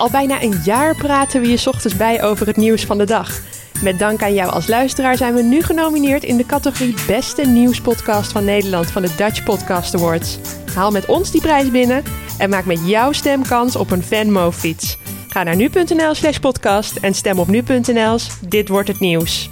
Al 0.00 0.10
bijna 0.10 0.42
een 0.42 0.60
jaar 0.64 0.94
praten 0.94 1.40
we 1.40 1.48
je 1.48 1.62
ochtends 1.66 1.96
bij 1.96 2.22
over 2.22 2.46
het 2.46 2.56
nieuws 2.56 2.84
van 2.84 2.98
de 2.98 3.04
dag. 3.04 3.40
Met 3.82 3.98
dank 3.98 4.22
aan 4.22 4.34
jou 4.34 4.50
als 4.50 4.66
luisteraar 4.66 5.16
zijn 5.16 5.34
we 5.34 5.42
nu 5.42 5.62
genomineerd 5.62 6.24
in 6.24 6.36
de 6.36 6.46
categorie 6.46 6.94
Beste 7.06 7.42
Nieuwspodcast 7.42 8.32
van 8.32 8.44
Nederland 8.44 8.90
van 8.90 9.02
de 9.02 9.14
Dutch 9.16 9.42
Podcast 9.44 9.94
Awards. 9.94 10.38
Haal 10.74 10.90
met 10.90 11.06
ons 11.06 11.30
die 11.30 11.40
prijs 11.40 11.70
binnen 11.70 12.02
en 12.38 12.50
maak 12.50 12.64
met 12.64 12.80
jouw 12.84 13.12
stem 13.12 13.42
kans 13.42 13.76
op 13.76 13.90
een 13.90 14.02
Venmo-fiets. 14.02 14.98
Ga 15.28 15.42
naar 15.42 15.56
nu.nl 15.56 16.14
slash 16.14 16.38
podcast 16.38 16.96
en 16.96 17.14
stem 17.14 17.38
op 17.38 17.48
nu.nl. 17.48 18.18
Dit 18.48 18.68
wordt 18.68 18.88
het 18.88 19.00
nieuws. 19.00 19.50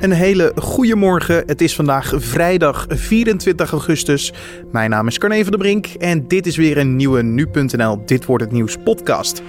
Een 0.00 0.12
hele 0.12 0.52
goede 0.56 0.96
morgen. 0.96 1.42
Het 1.46 1.60
is 1.60 1.74
vandaag 1.74 2.12
vrijdag 2.16 2.86
24 2.88 3.70
augustus. 3.70 4.32
Mijn 4.72 4.90
naam 4.90 5.06
is 5.06 5.18
Carne 5.18 5.42
van 5.42 5.50
der 5.50 5.58
Brink 5.60 5.86
en 5.86 6.28
dit 6.28 6.46
is 6.46 6.56
weer 6.56 6.78
een 6.78 6.96
nieuwe 6.96 7.22
nu.nl 7.22 8.02
Dit 8.04 8.24
wordt 8.24 8.44
het 8.44 8.52
nieuws 8.52 8.76
podcast. 8.84 9.42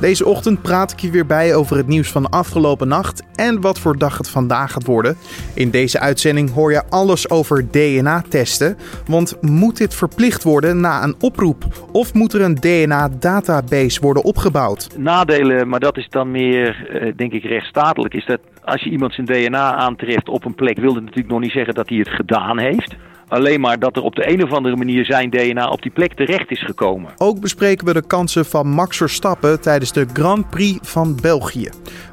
Deze 0.00 0.26
ochtend 0.26 0.62
praat 0.62 0.92
ik 0.92 1.00
je 1.00 1.10
weer 1.10 1.26
bij 1.26 1.54
over 1.54 1.76
het 1.76 1.86
nieuws 1.86 2.10
van 2.10 2.30
afgelopen 2.30 2.88
nacht 2.88 3.22
en 3.34 3.60
wat 3.60 3.78
voor 3.78 3.98
dag 3.98 4.18
het 4.18 4.28
vandaag 4.28 4.72
gaat 4.72 4.86
worden. 4.86 5.16
In 5.54 5.70
deze 5.70 6.00
uitzending 6.00 6.52
hoor 6.52 6.72
je 6.72 6.82
alles 6.88 7.30
over 7.30 7.70
DNA-testen. 7.70 8.76
Want 9.06 9.42
moet 9.42 9.76
dit 9.76 9.94
verplicht 9.94 10.42
worden 10.42 10.80
na 10.80 11.02
een 11.02 11.14
oproep? 11.20 11.64
Of 11.92 12.14
moet 12.14 12.32
er 12.32 12.40
een 12.40 12.54
DNA-database 12.54 14.00
worden 14.00 14.24
opgebouwd? 14.24 14.88
Nadelen, 14.96 15.68
maar 15.68 15.80
dat 15.80 15.96
is 15.96 16.08
dan 16.08 16.30
meer, 16.30 16.88
eh, 16.90 17.12
denk 17.16 17.32
ik, 17.32 17.42
rechtsstatelijk, 17.42 18.14
is 18.14 18.26
dat 18.26 18.40
als 18.66 18.82
je 18.82 18.90
iemand 18.90 19.14
zijn 19.14 19.26
DNA 19.26 19.74
aantreft 19.74 20.28
op 20.28 20.44
een 20.44 20.54
plek, 20.54 20.78
wil 20.78 20.94
dat 20.94 21.02
natuurlijk 21.02 21.28
nog 21.28 21.40
niet 21.40 21.50
zeggen 21.50 21.74
dat 21.74 21.88
hij 21.88 21.98
het 21.98 22.08
gedaan 22.08 22.58
heeft. 22.58 22.94
Alleen 23.28 23.60
maar 23.60 23.78
dat 23.78 23.96
er 23.96 24.02
op 24.02 24.14
de 24.14 24.32
een 24.32 24.42
of 24.42 24.52
andere 24.52 24.76
manier 24.76 25.04
zijn 25.04 25.30
DNA 25.30 25.68
op 25.68 25.82
die 25.82 25.90
plek 25.90 26.12
terecht 26.12 26.50
is 26.50 26.64
gekomen. 26.64 27.10
Ook 27.16 27.40
bespreken 27.40 27.86
we 27.86 27.92
de 27.92 28.06
kansen 28.06 28.44
van 28.44 28.68
Max 28.68 28.96
Verstappen 28.96 29.60
tijdens 29.60 29.92
de 29.92 30.06
Grand 30.12 30.50
Prix 30.50 30.90
van 30.90 31.18
België. 31.22 31.68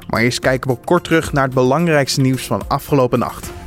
Maar 0.08 0.22
eerst 0.22 0.38
kijken 0.40 0.70
we 0.70 0.76
kort 0.84 1.04
terug 1.04 1.32
naar 1.32 1.44
het 1.44 1.54
belangrijkste 1.54 2.20
nieuws 2.20 2.46
van 2.46 2.62
afgelopen 2.68 3.18
nacht. 3.18 3.63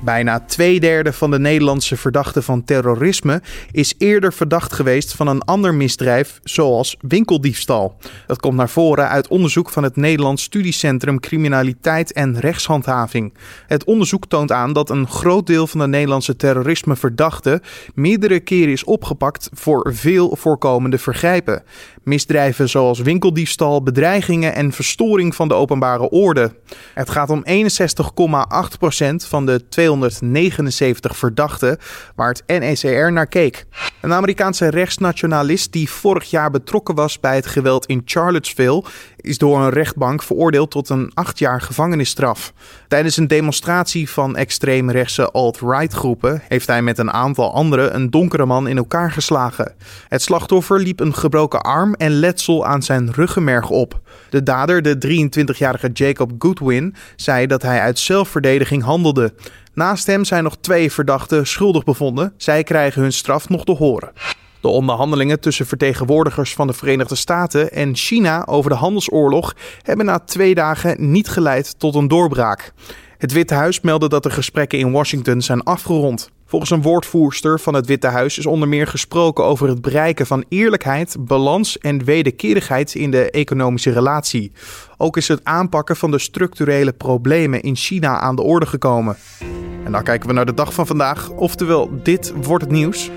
Bijna 0.00 0.40
twee 0.40 0.80
derde 0.80 1.12
van 1.12 1.30
de 1.30 1.38
Nederlandse 1.38 1.96
verdachten 1.96 2.42
van 2.42 2.64
terrorisme 2.64 3.42
is 3.70 3.94
eerder 3.98 4.32
verdacht 4.32 4.72
geweest 4.72 5.14
van 5.14 5.26
een 5.26 5.42
ander 5.42 5.74
misdrijf, 5.74 6.40
zoals 6.44 6.96
winkeldiefstal. 7.00 7.96
Dat 8.26 8.40
komt 8.40 8.56
naar 8.56 8.68
voren 8.68 9.08
uit 9.08 9.28
onderzoek 9.28 9.70
van 9.70 9.82
het 9.82 9.96
Nederlands 9.96 10.42
Studiecentrum 10.42 11.20
Criminaliteit 11.20 12.12
en 12.12 12.40
Rechtshandhaving. 12.40 13.34
Het 13.66 13.84
onderzoek 13.84 14.26
toont 14.26 14.52
aan 14.52 14.72
dat 14.72 14.90
een 14.90 15.08
groot 15.08 15.46
deel 15.46 15.66
van 15.66 15.80
de 15.80 15.86
Nederlandse 15.86 16.36
terrorismeverdachten 16.36 17.60
meerdere 17.94 18.40
keren 18.40 18.72
is 18.72 18.84
opgepakt 18.84 19.48
voor 19.52 19.94
veel 19.94 20.36
voorkomende 20.36 20.98
vergrijpen. 20.98 21.62
Misdrijven 22.08 22.68
zoals 22.68 23.00
winkeldiefstal, 23.00 23.82
bedreigingen 23.82 24.54
en 24.54 24.72
verstoring 24.72 25.34
van 25.34 25.48
de 25.48 25.54
openbare 25.54 26.10
orde. 26.10 26.54
Het 26.94 27.10
gaat 27.10 27.30
om 27.30 27.44
61,8% 27.48 29.14
van 29.28 29.46
de 29.46 29.68
279 29.68 31.16
verdachten 31.16 31.78
waar 32.14 32.28
het 32.28 32.60
NECR 32.60 33.12
naar 33.12 33.26
keek. 33.26 33.66
Een 34.00 34.12
Amerikaanse 34.12 34.68
rechtsnationalist 34.68 35.72
die 35.72 35.90
vorig 35.90 36.30
jaar 36.30 36.50
betrokken 36.50 36.94
was 36.94 37.20
bij 37.20 37.34
het 37.34 37.46
geweld 37.46 37.86
in 37.86 38.02
Charlottesville 38.04 38.84
is 39.20 39.38
door 39.38 39.60
een 39.60 39.70
rechtbank 39.70 40.22
veroordeeld 40.22 40.70
tot 40.70 40.88
een 40.88 41.10
acht 41.14 41.38
jaar 41.38 41.60
gevangenisstraf. 41.60 42.52
Tijdens 42.88 43.16
een 43.16 43.26
demonstratie 43.26 44.10
van 44.10 44.36
extreemrechtse 44.36 45.30
alt-right 45.30 45.92
groepen 45.92 46.42
heeft 46.48 46.66
hij 46.66 46.82
met 46.82 46.98
een 46.98 47.10
aantal 47.10 47.54
anderen 47.54 47.94
een 47.94 48.10
donkere 48.10 48.46
man 48.46 48.68
in 48.68 48.76
elkaar 48.76 49.12
geslagen. 49.12 49.74
Het 50.08 50.22
slachtoffer 50.22 50.80
liep 50.80 51.00
een 51.00 51.14
gebroken 51.14 51.60
arm 51.60 51.94
en 51.94 52.10
letsel 52.10 52.66
aan 52.66 52.82
zijn 52.82 53.12
ruggenmerg 53.12 53.70
op. 53.70 54.00
De 54.30 54.42
dader, 54.42 54.82
de 54.82 55.28
23-jarige 55.54 55.90
Jacob 55.92 56.32
Goodwin, 56.38 56.94
zei 57.16 57.46
dat 57.46 57.62
hij 57.62 57.80
uit 57.80 57.98
zelfverdediging 57.98 58.82
handelde. 58.82 59.32
Naast 59.74 60.06
hem 60.06 60.24
zijn 60.24 60.42
nog 60.42 60.56
twee 60.60 60.92
verdachten 60.92 61.46
schuldig 61.46 61.84
bevonden. 61.84 62.32
Zij 62.36 62.62
krijgen 62.62 63.02
hun 63.02 63.12
straf 63.12 63.48
nog 63.48 63.64
te 63.64 63.72
horen. 63.72 64.12
De 64.60 64.68
onderhandelingen 64.68 65.40
tussen 65.40 65.66
vertegenwoordigers 65.66 66.54
van 66.54 66.66
de 66.66 66.72
Verenigde 66.72 67.14
Staten 67.14 67.72
en 67.72 67.96
China 67.96 68.46
over 68.46 68.70
de 68.70 68.76
handelsoorlog 68.76 69.54
hebben 69.82 70.06
na 70.06 70.18
twee 70.18 70.54
dagen 70.54 71.10
niet 71.10 71.28
geleid 71.28 71.78
tot 71.78 71.94
een 71.94 72.08
doorbraak. 72.08 72.72
Het 73.18 73.32
Witte 73.32 73.54
Huis 73.54 73.80
meldde 73.80 74.08
dat 74.08 74.22
de 74.22 74.30
gesprekken 74.30 74.78
in 74.78 74.92
Washington 74.92 75.42
zijn 75.42 75.62
afgerond. 75.62 76.30
Volgens 76.46 76.70
een 76.70 76.82
woordvoerster 76.82 77.60
van 77.60 77.74
het 77.74 77.86
Witte 77.86 78.06
Huis 78.06 78.38
is 78.38 78.46
onder 78.46 78.68
meer 78.68 78.86
gesproken 78.86 79.44
over 79.44 79.68
het 79.68 79.80
bereiken 79.80 80.26
van 80.26 80.44
eerlijkheid, 80.48 81.16
balans 81.18 81.78
en 81.78 82.04
wederkerigheid 82.04 82.94
in 82.94 83.10
de 83.10 83.30
economische 83.30 83.90
relatie. 83.90 84.52
Ook 84.96 85.16
is 85.16 85.28
het 85.28 85.44
aanpakken 85.44 85.96
van 85.96 86.10
de 86.10 86.18
structurele 86.18 86.92
problemen 86.92 87.62
in 87.62 87.76
China 87.76 88.18
aan 88.20 88.36
de 88.36 88.42
orde 88.42 88.66
gekomen. 88.66 89.16
En 89.84 89.92
dan 89.92 90.02
kijken 90.02 90.28
we 90.28 90.34
naar 90.34 90.46
de 90.46 90.54
dag 90.54 90.72
van 90.72 90.86
vandaag, 90.86 91.30
oftewel 91.30 91.90
dit 92.02 92.32
wordt 92.42 92.64
het 92.64 92.72
nieuws. 92.72 93.10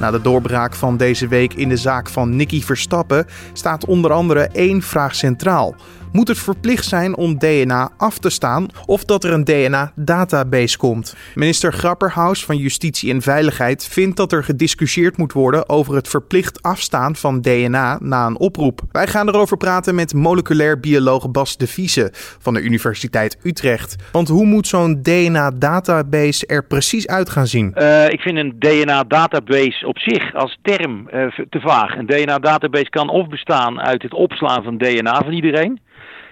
Na 0.00 0.10
de 0.10 0.20
doorbraak 0.20 0.74
van 0.74 0.96
deze 0.96 1.28
week 1.28 1.54
in 1.54 1.68
de 1.68 1.76
zaak 1.76 2.08
van 2.08 2.36
Nicky 2.36 2.62
Verstappen 2.62 3.26
staat 3.52 3.84
onder 3.84 4.12
andere 4.12 4.48
één 4.52 4.82
vraag 4.82 5.14
centraal 5.14 5.74
moet 6.12 6.28
het 6.28 6.38
verplicht 6.38 6.84
zijn 6.84 7.16
om 7.16 7.38
DNA 7.38 7.90
af 7.96 8.18
te 8.18 8.30
staan 8.30 8.66
of 8.86 9.04
dat 9.04 9.24
er 9.24 9.32
een 9.32 9.44
DNA-database 9.44 10.78
komt. 10.78 11.16
Minister 11.34 11.72
Grapperhaus 11.72 12.44
van 12.44 12.56
Justitie 12.56 13.12
en 13.12 13.22
Veiligheid 13.22 13.88
vindt 13.88 14.16
dat 14.16 14.32
er 14.32 14.44
gediscussieerd 14.44 15.16
moet 15.16 15.32
worden 15.32 15.68
over 15.68 15.94
het 15.94 16.08
verplicht 16.08 16.62
afstaan 16.62 17.16
van 17.16 17.40
DNA 17.40 17.98
na 18.00 18.26
een 18.26 18.38
oproep. 18.38 18.80
Wij 18.92 19.06
gaan 19.06 19.28
erover 19.28 19.56
praten 19.56 19.94
met 19.94 20.14
moleculair 20.14 20.80
bioloog 20.80 21.30
Bas 21.30 21.56
de 21.56 21.66
Viese 21.66 22.08
van 22.38 22.54
de 22.54 22.60
Universiteit 22.60 23.38
Utrecht. 23.42 23.96
Want 24.12 24.28
hoe 24.28 24.46
moet 24.46 24.66
zo'n 24.66 25.02
DNA-database 25.02 26.46
er 26.46 26.66
precies 26.66 27.06
uit 27.06 27.30
gaan 27.30 27.46
zien? 27.46 27.74
Uh, 27.76 28.08
ik 28.08 28.20
vind 28.20 28.36
een 28.36 28.54
DNA-database 28.58 29.86
op 29.86 29.98
zich 29.98 30.34
als 30.34 30.58
term 30.62 31.08
uh, 31.14 31.26
te 31.50 31.60
vaag. 31.60 31.96
Een 31.96 32.06
DNA-database 32.06 32.90
kan 32.90 33.08
of 33.08 33.28
bestaan 33.28 33.80
uit 33.80 34.02
het 34.02 34.14
opslaan 34.14 34.62
van 34.62 34.78
DNA 34.78 35.22
van 35.24 35.32
iedereen. 35.32 35.80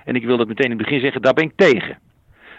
En 0.08 0.14
ik 0.14 0.24
wil 0.24 0.36
dat 0.36 0.48
meteen 0.48 0.70
in 0.70 0.76
het 0.76 0.82
begin 0.82 1.00
zeggen, 1.00 1.22
daar 1.22 1.34
ben 1.34 1.44
ik 1.44 1.52
tegen. 1.56 1.98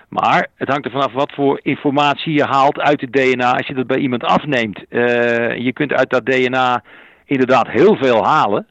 Maar 0.10 0.48
het 0.56 0.68
hangt 0.68 0.86
er 0.86 0.92
vanaf 0.92 1.14
wat 1.14 1.32
voor 1.32 1.60
informatie 1.64 2.34
je 2.34 2.44
haalt 2.44 2.80
uit 2.80 3.02
het 3.02 3.14
DNA 3.14 3.58
als 3.58 3.68
je 3.68 3.74
dat 3.74 3.88
bij 3.88 3.98
iemand 3.98 4.24
afneemt. 4.24 4.84
Uh, 4.90 5.58
je 5.58 5.74
kunt 5.74 5.94
uit 5.94 6.10
dat 6.10 6.26
DNA 6.26 6.84
inderdaad 7.26 7.68
heel 7.68 7.96
veel 7.96 8.26
halen. 8.26 8.68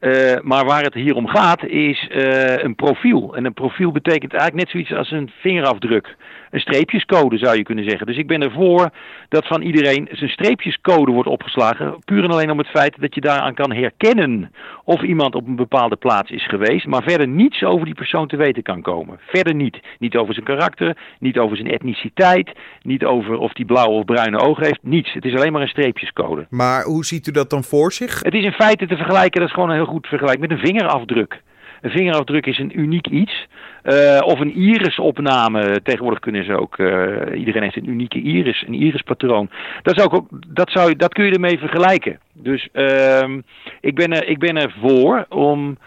Uh, 0.00 0.40
maar 0.42 0.64
waar 0.64 0.82
het 0.82 0.94
hier 0.94 1.14
om 1.14 1.28
gaat 1.28 1.64
is 1.64 2.08
uh, 2.10 2.56
een 2.56 2.74
profiel. 2.74 3.36
En 3.36 3.44
een 3.44 3.54
profiel 3.54 3.92
betekent 3.92 4.32
eigenlijk 4.32 4.62
net 4.62 4.70
zoiets 4.70 4.92
als 4.92 5.10
een 5.10 5.30
vingerafdruk 5.40 6.16
een 6.50 6.60
streepjescode 6.60 7.38
zou 7.38 7.56
je 7.56 7.62
kunnen 7.62 7.84
zeggen. 7.84 8.06
Dus 8.06 8.16
ik 8.16 8.26
ben 8.26 8.42
ervoor 8.42 8.90
dat 9.28 9.46
van 9.46 9.62
iedereen 9.62 10.08
zijn 10.12 10.30
streepjescode 10.30 11.12
wordt 11.12 11.28
opgeslagen. 11.28 11.98
Puur 12.04 12.24
en 12.24 12.30
alleen 12.30 12.50
om 12.50 12.58
het 12.58 12.66
feit 12.66 13.00
dat 13.00 13.14
je 13.14 13.20
daaraan 13.20 13.54
kan 13.54 13.72
herkennen 13.72 14.52
of 14.84 15.02
iemand 15.02 15.34
op 15.34 15.46
een 15.46 15.56
bepaalde 15.56 15.96
plaats 15.96 16.30
is 16.30 16.46
geweest. 16.46 16.86
Maar 16.86 17.02
verder 17.02 17.28
niets 17.28 17.62
over 17.62 17.84
die 17.84 17.94
persoon 17.94 18.28
te 18.28 18.36
weten 18.36 18.62
kan 18.62 18.82
komen. 18.82 19.18
Verder 19.26 19.54
niet. 19.54 19.80
Niet 19.98 20.16
over 20.16 20.34
zijn 20.34 20.46
karakter, 20.46 20.96
niet 21.18 21.38
over 21.38 21.56
zijn 21.56 21.70
etniciteit, 21.70 22.52
niet 22.82 23.04
over 23.04 23.38
of 23.38 23.50
hij 23.52 23.64
blauwe 23.64 23.94
of 23.94 24.04
bruine 24.04 24.38
ogen 24.38 24.64
heeft. 24.64 24.82
Niets. 24.82 25.12
Het 25.12 25.24
is 25.24 25.34
alleen 25.34 25.52
maar 25.52 25.62
een 25.62 25.68
streepjescode. 25.68 26.46
Maar 26.50 26.84
hoe 26.84 27.04
ziet 27.04 27.26
u 27.26 27.30
dat 27.32 27.50
dan 27.50 27.64
voor 27.64 27.92
zich? 27.92 28.22
Het 28.22 28.34
is 28.34 28.44
in 28.44 28.52
feite 28.52 28.86
te 28.86 28.96
vergelijken, 28.96 29.40
dat 29.40 29.48
is 29.48 29.54
gewoon 29.54 29.68
een 29.68 29.74
heel 29.74 29.84
goed 29.84 30.06
vergelijk 30.06 30.38
met 30.38 30.50
een 30.50 30.58
vingerafdruk. 30.58 31.42
Een 31.80 31.90
vingerafdruk 31.90 32.46
is 32.46 32.58
een 32.58 32.80
uniek 32.80 33.06
iets. 33.06 33.46
Uh, 33.84 34.20
of 34.24 34.40
een 34.40 34.52
irisopname. 34.52 35.82
Tegenwoordig 35.82 36.20
kunnen 36.20 36.44
ze 36.44 36.60
ook. 36.60 36.78
Uh, 36.78 37.16
iedereen 37.34 37.62
heeft 37.62 37.76
een 37.76 37.88
unieke 37.88 38.22
iris, 38.22 38.64
een 38.66 38.74
irispatroon. 38.74 39.50
Dat, 39.82 40.00
ook, 40.00 40.26
dat, 40.48 40.70
zou, 40.70 40.96
dat 40.96 41.12
kun 41.12 41.24
je 41.24 41.32
ermee 41.32 41.58
vergelijken. 41.58 42.18
Dus 42.32 42.68
uh, 42.72 43.38
ik, 43.80 43.94
ben 43.94 44.12
er, 44.12 44.28
ik 44.28 44.38
ben 44.38 44.56
er 44.56 44.74
voor 44.80 45.26
om. 45.28 45.78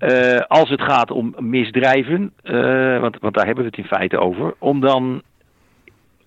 Uh, 0.00 0.40
als 0.48 0.68
het 0.68 0.82
gaat 0.82 1.10
om 1.10 1.34
misdrijven, 1.38 2.32
want, 3.00 3.18
want 3.20 3.34
daar 3.34 3.46
hebben 3.46 3.64
we 3.64 3.70
het 3.70 3.78
in 3.78 3.96
feite 3.96 4.18
over, 4.18 4.54
om 4.58 4.80
dan 4.80 5.22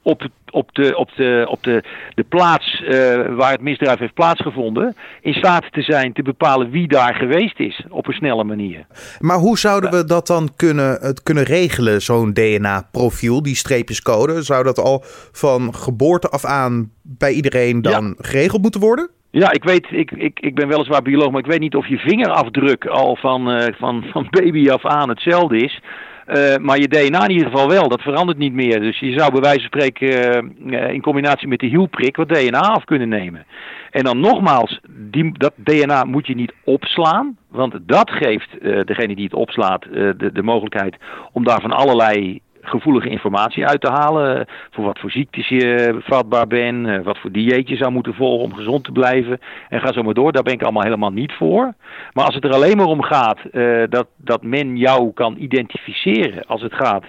op, 0.03 0.27
op, 0.51 0.69
de, 0.75 0.97
op, 0.97 1.09
de, 1.15 1.45
op 1.49 1.63
de, 1.63 1.83
de 2.15 2.23
plaats 2.23 2.81
uh, 2.81 2.89
waar 3.35 3.51
het 3.51 3.61
misdrijf 3.61 3.99
heeft 3.99 4.13
plaatsgevonden 4.13 4.95
in 5.21 5.33
staat 5.33 5.71
te 5.71 5.81
zijn 5.81 6.13
te 6.13 6.21
bepalen 6.21 6.69
wie 6.69 6.87
daar 6.87 7.15
geweest 7.15 7.59
is 7.59 7.85
op 7.89 8.07
een 8.07 8.13
snelle 8.13 8.43
manier. 8.43 8.85
Maar 9.19 9.37
hoe 9.37 9.57
zouden 9.57 9.91
we 9.91 10.05
dat 10.05 10.27
dan 10.27 10.49
kunnen, 10.55 10.97
het 11.01 11.23
kunnen 11.23 11.43
regelen, 11.43 12.01
zo'n 12.01 12.33
DNA-profiel, 12.33 13.43
die 13.43 13.55
streepjescode? 13.55 14.41
Zou 14.41 14.63
dat 14.63 14.79
al 14.79 15.01
van 15.31 15.75
geboorte 15.75 16.29
af 16.29 16.45
aan 16.45 16.91
bij 17.01 17.31
iedereen 17.31 17.81
dan 17.81 18.05
ja. 18.05 18.13
geregeld 18.17 18.61
moeten 18.61 18.81
worden? 18.81 19.09
Ja, 19.31 19.51
ik 19.51 19.63
weet, 19.63 19.87
ik, 19.91 20.11
ik, 20.11 20.39
ik 20.39 20.55
ben 20.55 20.67
weliswaar 20.67 21.01
bioloog, 21.01 21.31
maar 21.31 21.39
ik 21.39 21.51
weet 21.51 21.59
niet 21.59 21.75
of 21.75 21.87
je 21.87 21.97
vingerafdruk 21.97 22.85
al 22.85 23.15
van, 23.15 23.49
uh, 23.49 23.67
van, 23.79 24.03
van 24.11 24.27
baby 24.29 24.69
af 24.69 24.85
aan 24.85 25.09
hetzelfde 25.09 25.57
is. 25.57 25.81
Uh, 26.27 26.57
maar 26.57 26.79
je 26.79 26.87
DNA 26.87 27.23
in 27.23 27.31
ieder 27.31 27.49
geval 27.49 27.67
wel, 27.67 27.89
dat 27.89 28.01
verandert 28.01 28.37
niet 28.37 28.53
meer. 28.53 28.79
Dus 28.79 28.99
je 28.99 29.17
zou 29.17 29.31
bij 29.31 29.41
wijze 29.41 29.59
van 29.59 29.67
spreken 29.67 30.53
uh, 30.65 30.89
in 30.89 31.01
combinatie 31.01 31.47
met 31.47 31.59
de 31.59 31.67
hielprik 31.67 32.15
wat 32.15 32.29
DNA 32.29 32.59
af 32.59 32.83
kunnen 32.83 33.09
nemen. 33.09 33.45
En 33.91 34.03
dan 34.03 34.19
nogmaals, 34.19 34.79
die, 34.89 35.37
dat 35.37 35.53
DNA 35.55 36.03
moet 36.03 36.27
je 36.27 36.35
niet 36.35 36.53
opslaan, 36.63 37.37
want 37.49 37.75
dat 37.81 38.11
geeft 38.11 38.49
uh, 38.61 38.83
degene 38.83 39.15
die 39.15 39.23
het 39.23 39.33
opslaat 39.33 39.83
de, 39.83 40.29
de 40.33 40.43
mogelijkheid 40.43 40.95
om 41.31 41.43
daar 41.43 41.61
van 41.61 41.71
allerlei 41.71 42.41
gevoelige 42.63 43.09
informatie 43.09 43.65
uit 43.67 43.81
te 43.81 43.89
halen. 43.89 44.47
Voor 44.71 44.83
wat 44.83 44.99
voor 44.99 45.11
ziektes 45.11 45.47
je 45.47 45.95
vatbaar 45.99 46.47
bent, 46.47 46.87
eh, 46.87 46.99
wat 47.01 47.17
voor 47.17 47.31
dieet 47.31 47.69
je 47.69 47.75
zou 47.75 47.91
moeten 47.91 48.13
volgen 48.13 48.43
om 48.43 48.53
gezond 48.53 48.83
te 48.83 48.91
blijven. 48.91 49.39
En 49.69 49.79
ga 49.79 49.93
zo 49.93 50.03
maar 50.03 50.13
door, 50.13 50.31
daar 50.31 50.43
ben 50.43 50.53
ik 50.53 50.63
allemaal 50.63 50.83
helemaal 50.83 51.11
niet 51.11 51.33
voor. 51.33 51.73
Maar 52.13 52.25
als 52.25 52.35
het 52.35 52.43
er 52.43 52.53
alleen 52.53 52.77
maar 52.77 52.85
om 52.85 53.01
gaat 53.01 53.39
uh, 53.51 53.83
dat, 53.89 54.07
dat 54.17 54.43
men 54.43 54.77
jou 54.77 55.13
kan 55.13 55.35
identificeren 55.37 56.45
als 56.45 56.61
het 56.61 56.73
gaat 56.73 57.03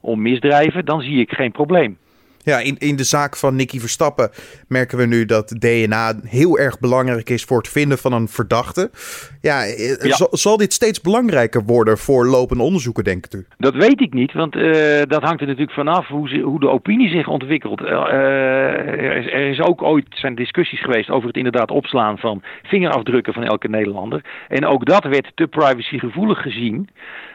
om 0.00 0.22
misdrijven, 0.22 0.84
dan 0.84 1.00
zie 1.00 1.20
ik 1.20 1.32
geen 1.32 1.52
probleem. 1.52 1.98
Ja, 2.50 2.58
in, 2.58 2.76
in 2.78 2.96
de 2.96 3.04
zaak 3.04 3.36
van 3.36 3.56
Nicky 3.56 3.78
Verstappen 3.78 4.30
merken 4.68 4.98
we 4.98 5.06
nu 5.06 5.24
dat 5.24 5.48
DNA 5.48 6.14
heel 6.22 6.58
erg 6.58 6.78
belangrijk 6.78 7.30
is 7.30 7.44
voor 7.44 7.58
het 7.58 7.68
vinden 7.68 7.98
van 7.98 8.12
een 8.12 8.28
verdachte. 8.28 8.90
Ja, 9.40 9.64
eh, 9.64 10.12
Zal, 10.30 10.56
dit 10.56 10.72
steeds 10.72 11.00
belangrijker 11.00 11.64
worden 11.64 11.98
voor 11.98 12.26
lopende 12.26 12.62
onderzoeken, 12.62 13.04
denkt 13.04 13.34
u? 13.34 13.46
Dat 13.58 13.74
weet 13.74 14.00
ik 14.00 14.12
niet, 14.12 14.32
want 14.32 14.56
uh, 14.56 15.02
dat 15.06 15.22
hangt 15.22 15.40
er 15.40 15.46
natuurlijk 15.46 15.76
vanaf 15.76 16.06
hoe, 16.06 16.28
ze, 16.28 16.38
hoe 16.38 16.60
de 16.60 16.68
opinie 16.68 17.08
zich 17.08 17.28
ontwikkelt. 17.28 17.80
Uh, 17.80 17.88
er, 17.88 19.16
is, 19.16 19.32
er, 19.32 19.48
is, 19.48 19.60
ook 19.60 19.82
ooit 19.82 20.06
zijn 20.08 20.34
discussies 20.34 20.80
geweest 20.80 21.10
over 21.10 21.26
het 21.28 21.36
inderdaad 21.36 21.70
opslaan 21.70 22.18
van 22.18 22.42
vingerafdrukken 22.62 23.32
van 23.32 23.44
elke 23.44 23.68
Nederlander. 23.68 24.24
En 24.48 24.66
ook 24.66 24.86
dat 24.86 25.04
werd 25.04 25.32
te 25.34 25.46
privacygevoelig 25.46 26.42
gezien. 26.42 26.88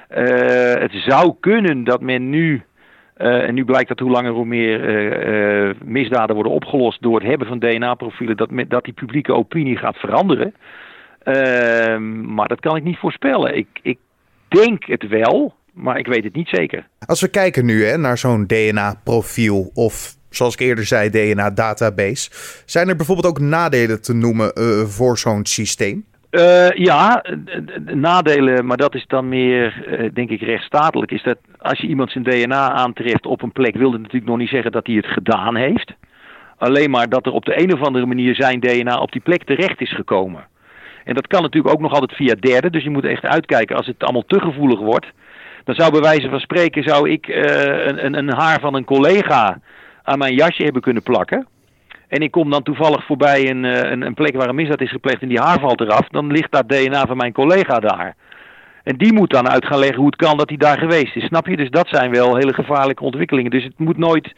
het 0.07 0.93
zou 0.93 1.35
kunnen 1.39 1.83
dat 1.83 2.01
men 2.01 2.29
nu 2.29 2.63
uh, 3.21 3.47
en 3.47 3.53
nu 3.53 3.65
blijkt 3.65 3.87
dat 3.87 3.99
hoe 3.99 4.11
langer 4.11 4.31
hoe 4.31 4.45
meer 4.45 4.89
uh, 4.89 5.67
uh, 5.67 5.73
misdaden 5.83 6.35
worden 6.35 6.53
opgelost 6.53 7.01
door 7.01 7.19
het 7.19 7.27
hebben 7.27 7.47
van 7.47 7.59
DNA-profielen, 7.59 8.37
dat, 8.37 8.49
dat 8.67 8.83
die 8.83 8.93
publieke 8.93 9.33
opinie 9.33 9.77
gaat 9.77 9.97
veranderen. 9.97 10.53
Ehm, 11.23 12.33
maar 12.33 12.47
dat 12.47 12.59
kan 12.59 12.75
ik 12.75 12.83
niet 12.83 12.97
voorspellen. 12.97 13.57
Ik, 13.57 13.67
ik 13.81 13.97
denk 14.47 14.85
het 14.85 15.07
wel, 15.07 15.53
maar 15.73 15.97
ik 15.97 16.07
weet 16.07 16.23
het 16.23 16.35
niet 16.35 16.49
zeker. 16.49 16.87
Als 17.05 17.21
we 17.21 17.27
kijken 17.27 17.65
nu 17.65 17.85
hè, 17.85 17.97
naar 17.97 18.17
zo'n 18.17 18.47
DNA-profiel 18.47 19.71
of 19.73 20.15
zoals 20.29 20.53
ik 20.53 20.59
eerder 20.59 20.85
zei, 20.85 21.09
DNA-database, 21.09 22.29
zijn 22.65 22.89
er 22.89 22.95
bijvoorbeeld 22.95 23.27
ook 23.27 23.39
nadelen 23.39 24.01
te 24.01 24.13
noemen 24.13 24.51
voor 24.89 25.17
zo'n 25.17 25.45
systeem? 25.45 26.05
Uh, 26.31 26.69
ja, 26.69 27.23
nadelen, 27.85 28.65
maar 28.65 28.77
dat 28.77 28.95
is 28.95 29.05
dan 29.07 29.29
meer, 29.29 29.85
uh, 29.87 30.09
denk 30.13 30.29
ik, 30.29 30.41
rechtsstatelijk. 30.41 31.11
Is 31.11 31.23
dat 31.23 31.37
als 31.57 31.79
je 31.79 31.87
iemand 31.87 32.11
zijn 32.11 32.23
DNA 32.23 32.71
aantreft 32.71 33.25
op 33.25 33.41
een 33.41 33.51
plek, 33.51 33.75
wil 33.75 33.91
dat 33.91 33.99
natuurlijk 33.99 34.29
nog 34.29 34.37
niet 34.37 34.49
zeggen 34.49 34.71
dat 34.71 34.87
hij 34.87 34.95
het 34.95 35.07
gedaan 35.07 35.55
heeft. 35.55 35.93
Alleen 36.57 36.89
maar 36.89 37.09
dat 37.09 37.25
er 37.25 37.31
op 37.31 37.45
de 37.45 37.61
een 37.61 37.73
of 37.73 37.81
andere 37.81 38.05
manier 38.05 38.35
zijn 38.35 38.59
DNA 38.59 38.97
op 38.97 39.11
die 39.11 39.21
plek 39.21 39.43
terecht 39.43 39.81
is 39.81 39.93
gekomen. 39.93 40.47
En 41.03 41.13
dat 41.13 41.27
kan 41.27 41.41
natuurlijk 41.41 41.73
ook 41.73 41.81
nog 41.81 41.93
altijd 41.93 42.13
via 42.13 42.35
derden, 42.39 42.71
dus 42.71 42.83
je 42.83 42.89
moet 42.89 43.05
echt 43.05 43.25
uitkijken 43.25 43.75
als 43.75 43.87
het 43.87 44.03
allemaal 44.03 44.25
te 44.27 44.39
gevoelig 44.39 44.79
wordt. 44.79 45.07
Dan 45.63 45.75
zou 45.75 45.91
bij 45.91 46.01
wijze 46.01 46.29
van 46.29 46.39
spreken 46.39 46.83
zou 46.83 47.09
ik 47.09 47.27
uh, 47.27 47.85
een, 47.85 48.17
een 48.17 48.33
haar 48.33 48.59
van 48.59 48.75
een 48.75 48.85
collega 48.85 49.59
aan 50.03 50.17
mijn 50.17 50.35
jasje 50.35 50.63
hebben 50.63 50.81
kunnen 50.81 51.03
plakken. 51.03 51.47
En 52.11 52.21
ik 52.21 52.31
kom 52.31 52.49
dan 52.49 52.63
toevallig 52.63 53.05
voorbij 53.05 53.49
een, 53.49 53.65
eh, 53.65 53.91
een, 53.91 54.01
een 54.01 54.13
plek 54.13 54.35
waar 54.35 54.49
een 54.49 54.55
misdaad 54.55 54.81
is 54.81 54.91
gepleegd 54.91 55.21
en 55.21 55.27
die 55.27 55.39
haar 55.39 55.59
valt 55.59 55.81
eraf. 55.81 56.07
Dan 56.07 56.31
ligt 56.31 56.51
dat 56.51 56.69
DNA 56.69 57.05
van 57.05 57.17
mijn 57.17 57.33
collega 57.33 57.79
daar. 57.79 58.15
En 58.83 58.97
die 58.97 59.13
moet 59.13 59.29
dan 59.29 59.49
uit 59.49 59.65
gaan 59.65 59.79
leggen 59.79 59.97
hoe 59.97 60.05
het 60.05 60.15
kan 60.15 60.37
dat 60.37 60.49
hij 60.49 60.57
daar 60.57 60.77
geweest 60.77 61.15
is. 61.15 61.23
Snap 61.23 61.47
je? 61.47 61.57
Dus 61.57 61.69
dat 61.69 61.87
zijn 61.87 62.11
wel 62.11 62.35
hele 62.35 62.53
gevaarlijke 62.53 63.03
ontwikkelingen. 63.03 63.51
Dus 63.51 63.63
het 63.63 63.79
moet 63.79 63.97
nooit 63.97 64.33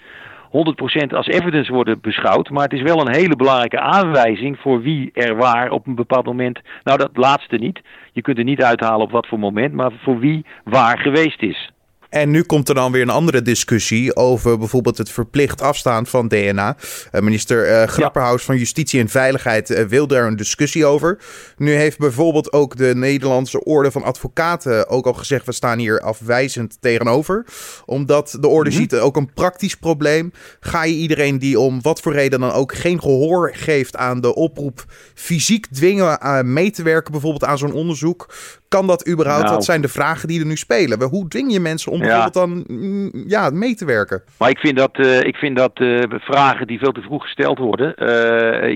100% 0.50 1.14
als 1.14 1.28
evidence 1.28 1.74
worden 1.74 2.02
beschouwd. 2.02 2.50
Maar 2.50 2.64
het 2.64 2.74
is 2.74 2.82
wel 2.82 3.02
een 3.02 3.14
hele 3.14 3.36
belangrijke 3.36 3.80
aanwijzing 3.80 4.60
voor 4.60 4.82
wie 4.82 5.10
er 5.14 5.36
waar 5.36 5.72
op 5.72 5.88
een 5.88 5.96
bepaald 5.96 6.26
moment. 6.26 6.60
Nou, 6.84 6.98
dat 6.98 7.10
laatste 7.14 7.56
niet. 7.56 7.82
Je 8.12 8.22
kunt 8.22 8.38
er 8.38 8.44
niet 8.44 8.64
uithalen 8.64 9.06
op 9.06 9.12
wat 9.12 9.28
voor 9.28 9.40
moment, 9.40 9.74
maar 9.74 9.92
voor 10.04 10.20
wie 10.20 10.46
waar 10.64 10.98
geweest 10.98 11.42
is. 11.42 11.72
En 12.14 12.30
nu 12.30 12.44
komt 12.44 12.70
er 12.70 12.76
dan 12.76 12.92
weer 12.92 13.02
een 13.02 13.10
andere 13.10 13.42
discussie 13.42 14.16
over 14.16 14.58
bijvoorbeeld 14.58 14.98
het 14.98 15.10
verplicht 15.10 15.62
afstaan 15.62 16.06
van 16.06 16.28
DNA. 16.28 16.78
Uh, 17.12 17.22
minister 17.22 17.70
uh, 17.70 17.88
Grapperhaus 17.88 18.44
van 18.44 18.58
Justitie 18.58 19.00
en 19.00 19.10
Veiligheid 19.10 19.70
uh, 19.70 19.86
wil 19.86 20.08
daar 20.08 20.28
een 20.28 20.36
discussie 20.36 20.86
over. 20.86 21.18
Nu 21.58 21.74
heeft 21.74 21.98
bijvoorbeeld 21.98 22.52
ook 22.54 22.78
de 22.78 22.96
Nederlandse 22.96 23.64
Orde 23.64 23.92
van 23.92 24.04
Advocaten 24.04 24.90
ook 24.90 25.06
al 25.06 25.14
gezegd: 25.14 25.46
we 25.46 25.52
staan 25.52 25.80
hier 25.80 26.00
afwijzend 26.00 26.78
tegenover. 26.80 27.46
Omdat 27.86 28.38
de 28.40 28.48
orde 28.48 28.70
mm 28.70 28.72
ziet 28.74 28.96
ook 28.96 29.16
een 29.16 29.34
praktisch 29.34 29.76
probleem. 29.76 30.32
Ga 30.60 30.84
je 30.84 30.94
iedereen 30.94 31.40
die 31.40 31.60
om 31.60 31.82
wat 31.82 32.02
voor 32.02 32.14
reden 32.14 32.40
dan 32.40 32.52
ook 32.52 32.74
geen 32.74 33.02
gehoor 33.02 33.52
geeft 33.56 33.96
aan 33.96 34.22
de 34.22 34.36
oproep 34.36 34.86
fysiek 35.14 35.68
dwingen 35.68 36.20
mee 36.54 36.72
te 36.72 36.84
werken, 36.84 37.12
bijvoorbeeld 37.12 37.44
aan 37.44 37.58
zo'n 37.58 37.74
onderzoek? 37.74 38.34
Kan 38.74 38.88
dat 38.88 39.08
überhaupt? 39.10 39.44
Nou. 39.44 39.54
Wat 39.54 39.66
zijn 39.66 39.82
de 39.82 39.88
vragen 39.88 40.28
die 40.28 40.40
er 40.40 40.46
nu 40.46 40.56
spelen? 40.56 41.02
Hoe 41.02 41.28
dwing 41.28 41.54
je 41.54 41.60
mensen 41.60 41.92
om 41.92 42.00
bijvoorbeeld 42.00 42.34
dan 42.34 42.64
mm, 42.68 43.12
ja, 43.28 43.50
mee 43.50 43.76
te 43.76 43.86
werken? 43.86 44.22
Maar 44.40 44.50
ik 44.50 44.58
vind 44.58 44.78
dat, 44.78 44.98
uh, 44.98 45.20
ik 45.20 45.36
vind 45.36 45.58
dat 45.58 45.80
uh, 45.80 46.04
vragen 46.10 46.68
die 46.68 46.80
veel 46.80 46.92
te 46.92 47.02
vroeg 47.02 47.24
gesteld 47.24 47.58
worden. 47.58 47.96
Uh, 47.98 48.08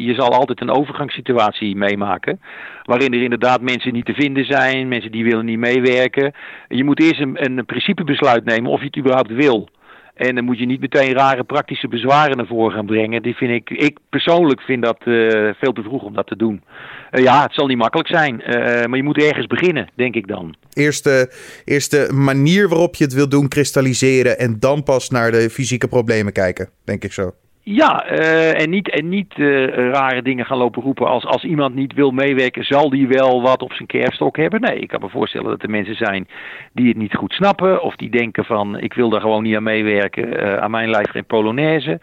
je 0.07 0.13
zal 0.13 0.31
altijd 0.33 0.61
een 0.61 0.69
overgangssituatie 0.69 1.75
meemaken. 1.75 2.39
Waarin 2.83 3.13
er 3.13 3.23
inderdaad 3.23 3.61
mensen 3.61 3.93
niet 3.93 4.05
te 4.05 4.13
vinden 4.13 4.45
zijn, 4.45 4.87
mensen 4.87 5.11
die 5.11 5.23
willen 5.23 5.45
niet 5.45 5.59
meewerken. 5.59 6.33
Je 6.67 6.83
moet 6.83 7.01
eerst 7.01 7.19
een, 7.19 7.45
een 7.45 7.65
principebesluit 7.65 8.45
nemen 8.45 8.71
of 8.71 8.79
je 8.79 8.85
het 8.85 8.97
überhaupt 8.97 9.33
wil. 9.33 9.69
En 10.17 10.35
dan 10.35 10.43
moet 10.43 10.59
je 10.59 10.65
niet 10.65 10.79
meteen 10.79 11.13
rare 11.13 11.43
praktische 11.43 11.87
bezwaren 11.87 12.37
naar 12.37 12.47
voren 12.47 12.75
gaan 12.75 12.85
brengen. 12.85 13.21
Die 13.21 13.35
vind 13.35 13.51
ik, 13.51 13.69
ik 13.69 13.97
persoonlijk 14.09 14.61
vind 14.61 14.83
dat 14.83 14.97
uh, 15.05 15.49
veel 15.59 15.73
te 15.73 15.83
vroeg 15.83 16.03
om 16.03 16.13
dat 16.13 16.27
te 16.27 16.35
doen. 16.35 16.63
Uh, 17.11 17.23
ja, 17.23 17.41
het 17.41 17.53
zal 17.53 17.67
niet 17.67 17.77
makkelijk 17.77 18.09
zijn, 18.09 18.41
uh, 18.41 18.55
maar 18.85 18.97
je 18.97 19.03
moet 19.03 19.23
ergens 19.23 19.47
beginnen, 19.47 19.89
denk 19.93 20.15
ik 20.15 20.27
dan. 20.27 20.55
Eerste, 20.73 21.31
eerste 21.65 22.09
manier 22.13 22.69
waarop 22.69 22.95
je 22.95 23.03
het 23.03 23.13
wil 23.13 23.29
doen, 23.29 23.47
kristalliseren 23.47 24.39
en 24.39 24.59
dan 24.59 24.83
pas 24.83 25.09
naar 25.09 25.31
de 25.31 25.49
fysieke 25.49 25.87
problemen 25.87 26.33
kijken, 26.33 26.69
denk 26.83 27.03
ik 27.03 27.13
zo. 27.13 27.31
Ja, 27.69 28.11
uh, 28.11 28.61
en 28.61 28.69
niet, 28.69 28.89
en 28.89 29.09
niet 29.09 29.37
uh, 29.37 29.65
rare 29.67 30.21
dingen 30.21 30.45
gaan 30.45 30.57
lopen 30.57 30.83
roepen 30.83 31.07
als 31.07 31.25
als 31.25 31.43
iemand 31.43 31.75
niet 31.75 31.93
wil 31.93 32.11
meewerken, 32.11 32.63
zal 32.63 32.89
die 32.89 33.07
wel 33.07 33.41
wat 33.41 33.61
op 33.61 33.73
zijn 33.73 33.87
kerfstok 33.87 34.37
hebben? 34.37 34.61
Nee, 34.61 34.79
ik 34.79 34.87
kan 34.87 35.01
me 35.01 35.09
voorstellen 35.09 35.49
dat 35.49 35.63
er 35.63 35.69
mensen 35.69 35.95
zijn 35.95 36.27
die 36.73 36.87
het 36.87 36.97
niet 36.97 37.15
goed 37.15 37.33
snappen 37.33 37.81
of 37.81 37.95
die 37.95 38.09
denken 38.09 38.45
van 38.45 38.79
ik 38.79 38.93
wil 38.93 39.09
daar 39.09 39.21
gewoon 39.21 39.43
niet 39.43 39.55
aan 39.55 39.63
meewerken, 39.63 40.27
uh, 40.27 40.57
aan 40.57 40.71
mijn 40.71 40.89
lijf 40.89 41.09
geen 41.09 41.25
Polonaise. 41.25 41.99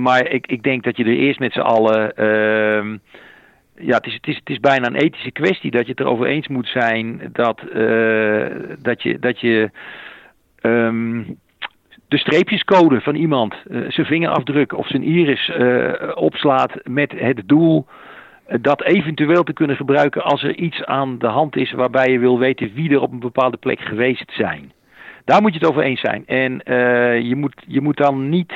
Maar 0.00 0.28
ik, 0.28 0.46
ik 0.46 0.62
denk 0.62 0.84
dat 0.84 0.96
je 0.96 1.04
er 1.04 1.16
eerst 1.16 1.38
met 1.38 1.52
z'n 1.52 1.60
allen 1.60 2.16
ehm, 2.16 2.96
ja, 3.78 3.96
het 3.96 4.06
is, 4.06 4.14
het, 4.14 4.26
is, 4.26 4.36
het 4.36 4.50
is 4.50 4.60
bijna 4.60 4.86
een 4.86 4.94
ethische 4.94 5.30
kwestie 5.30 5.70
dat 5.70 5.84
je 5.84 5.90
het 5.90 6.00
erover 6.00 6.26
eens 6.26 6.48
moet 6.48 6.68
zijn 6.68 7.20
dat, 7.32 7.60
dat 8.82 9.02
je, 9.02 9.18
dat 9.20 9.40
je 9.40 9.70
um, 10.62 11.38
de 12.08 12.18
streepjescode 12.18 13.00
van 13.00 13.14
iemand, 13.14 13.54
uh, 13.70 13.90
zijn 13.90 14.06
vingerafdruk 14.06 14.72
of 14.72 14.88
zijn 14.88 15.02
iris 15.02 15.52
opslaat 16.14 16.72
met 16.84 17.12
het 17.16 17.42
doel 17.46 17.86
dat 18.60 18.82
eventueel 18.82 19.42
te 19.42 19.52
kunnen 19.52 19.76
gebruiken 19.76 20.22
als 20.22 20.42
er 20.42 20.54
iets 20.54 20.84
aan 20.84 21.18
de 21.18 21.26
hand 21.26 21.56
is 21.56 21.72
waarbij 21.72 22.12
je 22.12 22.18
wil 22.18 22.38
weten 22.38 22.74
wie 22.74 22.90
er 22.90 23.00
op 23.00 23.12
een 23.12 23.20
bepaalde 23.20 23.56
plek 23.56 23.80
geweest 23.80 24.32
zijn. 24.32 24.72
Daar 25.26 25.42
moet 25.42 25.52
je 25.52 25.58
het 25.58 25.68
over 25.68 25.82
eens 25.82 26.00
zijn. 26.00 26.26
En 26.26 26.60
je, 27.28 27.34
moet, 27.36 27.54
je 27.66 27.80
moet 27.80 27.96
dan 27.96 28.28
niet. 28.28 28.52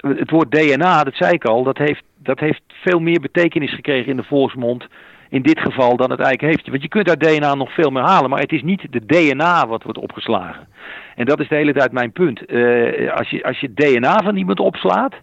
het 0.00 0.30
woord 0.30 0.50
DNA, 0.50 1.04
dat 1.04 1.14
zei 1.14 1.32
ik 1.32 1.44
al, 1.44 1.62
dat 1.62 1.78
heeft, 1.78 2.02
dat 2.16 2.40
heeft 2.40 2.62
veel 2.66 3.00
meer 3.00 3.20
betekenis 3.20 3.74
gekregen 3.74 4.10
in 4.10 4.16
de 4.16 4.22
volksmond 4.22 4.86
in 5.28 5.42
dit 5.42 5.60
geval 5.60 5.96
dan 5.96 6.10
het 6.10 6.20
eigenlijk 6.20 6.54
heeft. 6.54 6.68
Want 6.68 6.82
je 6.82 6.88
kunt 6.88 7.08
uit 7.08 7.20
DNA 7.20 7.54
nog 7.54 7.72
veel 7.72 7.90
meer 7.90 8.02
halen, 8.02 8.30
maar 8.30 8.40
het 8.40 8.52
is 8.52 8.62
niet 8.62 8.86
de 8.90 9.06
DNA 9.06 9.66
wat 9.66 9.82
wordt 9.82 9.98
opgeslagen. 9.98 10.68
En 11.16 11.24
dat 11.24 11.40
is 11.40 11.48
de 11.48 11.54
hele 11.54 11.72
tijd 11.72 11.92
mijn 11.92 12.12
punt. 12.12 12.52
Uh, 12.52 13.12
als, 13.12 13.30
je, 13.30 13.44
als 13.44 13.60
je 13.60 13.74
DNA 13.74 14.20
van 14.24 14.36
iemand 14.36 14.60
opslaat, 14.60 15.14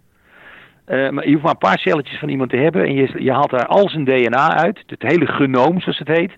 maar 0.85 1.25
je 1.25 1.31
hoeft 1.31 1.43
maar 1.43 1.51
een 1.51 1.57
paar 1.57 1.79
celletjes 1.79 2.19
van 2.19 2.29
iemand 2.29 2.49
te 2.49 2.57
hebben 2.57 2.85
en 2.85 2.93
je, 2.93 3.23
je 3.23 3.31
haalt 3.31 3.49
daar 3.49 3.67
al 3.67 3.89
zijn 3.89 4.05
DNA 4.05 4.55
uit, 4.55 4.83
het 4.87 5.01
hele 5.01 5.25
genoom 5.25 5.81
zoals 5.81 5.99
het 5.99 6.07
heet. 6.07 6.31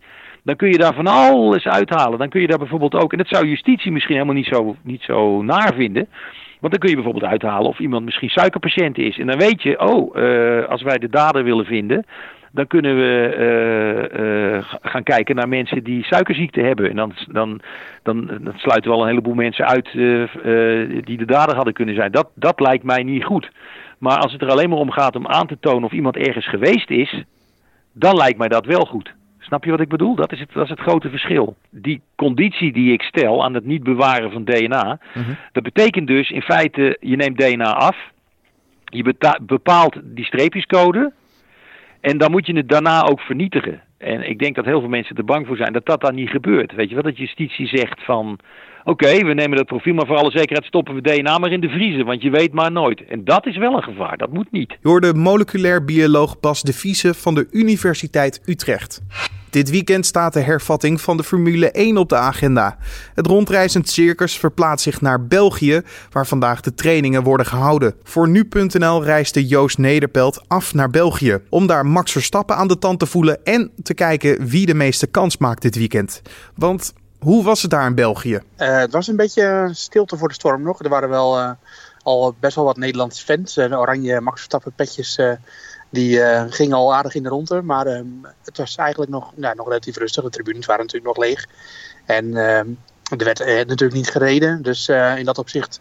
Dan 0.50 0.58
kun 0.58 0.70
je 0.70 0.78
daar 0.78 0.94
van 0.94 1.08
alles 1.08 1.68
uithalen. 1.68 2.20
Dan 2.20 2.30
kun 2.30 2.42
je 2.42 2.48
daar 2.48 2.58
bijvoorbeeld 2.58 2.96
ook, 2.96 3.12
en 3.12 3.18
dat 3.18 3.28
zou 3.28 3.48
justitie 3.48 3.92
misschien 3.92 4.16
helemaal 4.16 4.36
niet 4.36 4.46
zo, 4.46 4.76
niet 4.82 5.02
zo 5.02 5.42
naar 5.42 5.74
vinden. 5.74 6.08
Want 6.60 6.72
dan 6.74 6.82
kun 6.82 6.90
je 6.90 6.96
bijvoorbeeld 6.96 7.32
uithalen 7.32 7.68
of 7.68 7.80
iemand 7.80 8.06
misschien 8.06 8.30
suikerpatiënt 8.30 8.98
is. 8.98 9.18
En 9.18 9.28
dan 9.28 9.38
weet 9.38 9.62
je, 9.62 9.80
oh, 9.80 10.16
uh, 10.16 10.66
als 10.66 10.82
wij 10.82 10.98
de 10.98 11.10
dader 11.10 11.44
willen 11.44 11.66
vinden, 11.66 12.06
dan 12.52 12.68
kunnen 12.68 12.96
we 12.96 13.36
uh, 13.38 14.26
uh, 14.26 14.64
gaan 14.82 15.04
kijken 15.04 15.36
naar 15.36 15.48
mensen 15.48 15.84
die 15.84 16.04
suikerziekte 16.04 16.62
hebben. 16.62 16.90
En 16.90 16.96
dan, 16.96 17.14
dan, 17.32 17.62
dan, 18.04 18.54
sluiten 18.56 18.92
we 18.92 18.98
al 18.98 19.02
een 19.02 19.10
heleboel 19.10 19.34
mensen 19.34 19.66
uit 19.66 19.92
die 21.06 21.18
de 21.18 21.26
dader 21.26 21.56
hadden 21.56 21.74
kunnen 21.74 21.96
zijn. 21.96 22.12
Dat, 22.12 22.30
dat 22.36 22.60
lijkt 22.60 22.84
mij 22.84 23.04
niet 23.04 23.24
goed. 23.24 23.52
Maar 24.00 24.18
als 24.18 24.32
het 24.32 24.42
er 24.42 24.52
alleen 24.52 24.70
maar 24.70 24.80
om 24.80 24.92
gaat 24.92 25.16
om 25.16 25.28
aan 25.28 25.48
te 25.48 25.58
tonen 25.60 25.84
of 25.84 25.92
iemand 25.92 26.16
ergens 26.16 26.50
geweest 26.50 26.90
is, 26.90 27.24
dan 27.94 28.16
lijkt 28.16 28.38
mij 28.38 28.48
dat 28.48 28.66
wel 28.66 28.86
goed. 28.86 29.18
Snap 29.40 29.64
je 29.64 29.72
wat 29.72 29.80
ik 29.80 29.88
bedoel? 29.90 30.16
Dat 30.16 30.32
is 30.32 30.40
het, 30.40 30.50
dat 30.54 30.64
is 30.64 30.70
het 30.70 30.80
grote 30.80 31.10
verschil. 31.10 31.56
Die 31.70 32.02
conditie 32.16 32.72
die 32.74 32.94
ik 32.94 33.02
stel 33.02 33.44
aan 33.44 33.54
het 33.54 33.66
niet 33.66 33.84
bewaren 33.84 34.32
van 34.32 34.44
DNA, 34.44 35.00
Mhm. 35.14 35.32
dat 35.52 35.64
betekent 35.64 36.08
dus 36.08 36.30
in 36.30 36.42
feite, 36.42 36.98
je 37.00 37.16
neemt 37.16 37.38
DNA 37.38 37.74
af, 37.74 37.98
je 38.86 39.16
bepaalt 39.42 40.00
die 40.04 40.26
streepjescode 40.26 41.14
en 42.02 42.18
dan 42.18 42.32
moet 42.32 42.46
je 42.46 42.56
het 42.56 42.70
daarna 42.70 43.04
ook 43.04 43.20
vernietigen. 43.20 43.82
En 44.00 44.30
ik 44.30 44.40
denk 44.40 44.56
dat 44.56 44.66
heel 44.66 44.80
veel 44.80 44.90
mensen 44.90 45.16
er 45.16 45.26
bang 45.26 45.48
voor 45.48 45.56
zijn 45.56 45.74
dat 45.74 45.86
dat 45.86 46.02
dan 46.02 46.16
niet 46.16 46.30
gebeurt. 46.30 46.76
Weet 46.76 46.90
je 46.90 46.96
wat? 46.96 47.04
Dat 47.04 47.18
justitie 47.18 47.68
zegt 47.68 48.06
van, 48.06 48.40
oké, 48.84 49.26
we 49.26 49.34
nemen 49.34 49.58
dat 49.58 49.66
profiel, 49.66 49.94
maar 49.94 50.06
voor 50.06 50.16
alle 50.16 50.32
zekerheid 50.32 50.66
stoppen 50.66 50.96
we 50.96 51.02
DNA 51.02 51.38
maar 51.38 51.52
in 51.52 51.62
de 51.62 51.70
vriezer, 51.70 52.06
want 52.06 52.22
je 52.22 52.30
weet 52.30 52.54
maar 52.54 52.72
nooit. 52.72 53.06
En 53.06 53.24
dat 53.24 53.46
is 53.46 53.58
wel 53.58 53.76
een 53.76 53.84
gevaar, 53.84 54.18
dat 54.18 54.34
moet 54.34 54.52
niet. 54.52 54.78
Je 54.82 54.88
hoorde 54.88 55.14
moleculair 55.14 55.86
bioloog 55.86 56.40
Bas 56.40 56.62
de 56.62 56.74
Vieze 56.74 57.14
van 57.14 57.36
de 57.36 57.48
Universiteit 57.52 58.42
Utrecht. 58.46 59.02
Dit 59.50 59.70
weekend 59.70 60.06
staat 60.06 60.34
de 60.34 60.40
hervatting 60.40 61.02
van 61.02 61.18
de 61.18 61.24
Formule 61.24 61.72
1 61.72 61.98
op 61.98 62.10
de 62.10 62.16
agenda. 62.16 62.78
Het 63.14 63.28
rondreizend 63.28 63.90
circus 63.90 64.38
verplaatst 64.38 64.84
zich 64.84 65.02
naar 65.02 65.26
België, 65.28 65.82
waar 66.12 66.28
vandaag 66.28 66.62
de 66.62 66.74
trainingen 66.74 67.24
worden 67.24 67.46
gehouden. 67.46 67.96
Voor 68.04 68.30
nu.nl 68.30 69.04
reisde 69.04 69.48
Joost 69.48 69.78
Nederpelt 69.78 70.42
af 70.48 70.74
naar 70.74 70.90
België 70.90 71.40
om 71.50 71.68
daar 71.68 71.86
Max 71.86 72.12
Verstappen 72.12 72.56
aan 72.56 72.68
de 72.68 72.78
tand 72.78 73.00
te 73.00 73.06
voelen 73.06 73.44
en 73.44 73.72
te 73.84 73.94
kijken 73.94 74.48
wie 74.48 74.66
de 74.66 74.74
meeste 74.74 75.08
kans 75.08 75.38
maakt 75.38 75.62
dit 75.62 75.76
weekend. 75.76 76.22
Want 76.56 76.94
hoe 77.20 77.44
was 77.44 77.62
het 77.62 77.72
daar 77.72 77.86
in 77.86 77.96
België? 77.96 78.40
Uh, 78.58 78.78
het 78.78 78.92
was 78.92 79.08
een 79.08 79.16
beetje 79.16 79.70
stilte 79.74 80.18
voor 80.18 80.28
de 80.28 80.34
storm 80.34 80.62
nog. 80.62 80.84
Er 80.84 80.90
waren 80.90 81.10
wel 81.10 81.40
uh, 81.40 81.52
al 82.04 82.36
best 82.40 82.56
wel 82.56 82.66
wat 82.66 82.78
Nederlandse 82.78 83.26
fans. 83.26 83.58
Uh, 83.58 83.80
oranje 83.80 84.22
Max 84.22 84.36
Verstappen 84.36 84.74
petjes 84.76 85.20
die 85.90 86.20
gingen 86.50 86.78
al 86.78 86.96
aardig 86.96 87.16
in 87.16 87.24
de 87.24 87.30
ronde. 87.30 87.62
Maar 87.62 87.86
het 88.44 88.58
was 88.58 88.76
eigenlijk 88.76 89.12
nog, 89.12 89.32
nou, 89.36 89.56
nog 89.56 89.68
relatief 89.68 89.98
rustig. 89.98 90.24
De 90.24 90.30
tribunes 90.30 90.66
waren 90.66 90.86
natuurlijk 90.86 91.18
nog 91.18 91.26
leeg. 91.26 91.46
En 92.06 92.36
er 92.36 92.76
werd 93.18 93.40
natuurlijk 93.46 93.94
niet 93.94 94.10
gereden. 94.10 94.62
Dus 94.62 94.88
in 94.90 95.26
dat 95.26 95.38
opzicht 95.38 95.80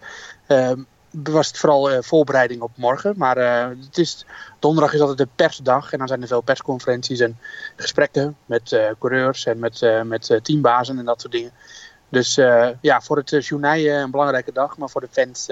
was 1.10 1.46
het 1.46 1.58
vooral 1.58 1.92
uh, 1.92 1.98
voorbereiding 2.00 2.60
op 2.60 2.70
morgen. 2.76 3.14
Maar 3.16 3.38
uh, 3.38 3.68
het 3.86 3.98
is, 3.98 4.26
donderdag 4.58 4.94
is 4.94 5.00
altijd 5.00 5.18
de 5.18 5.28
persdag. 5.34 5.92
En 5.92 5.98
dan 5.98 6.08
zijn 6.08 6.22
er 6.22 6.28
veel 6.28 6.40
persconferenties 6.40 7.20
en 7.20 7.38
gesprekken 7.76 8.36
met 8.46 8.72
uh, 8.72 8.90
coureurs 8.98 9.44
en 9.44 9.58
met, 9.58 10.04
met 10.04 10.38
teambazen 10.42 10.98
en 10.98 11.04
dat 11.04 11.20
soort 11.20 11.32
dingen. 11.32 11.52
Dus 12.08 12.34
ja, 12.80 13.00
voor 13.00 13.16
het 13.16 13.46
journaal 13.46 13.76
een 13.76 14.10
belangrijke 14.10 14.52
dag. 14.52 14.76
Maar 14.76 14.90
voor 14.90 15.00
de 15.00 15.08
fans 15.10 15.48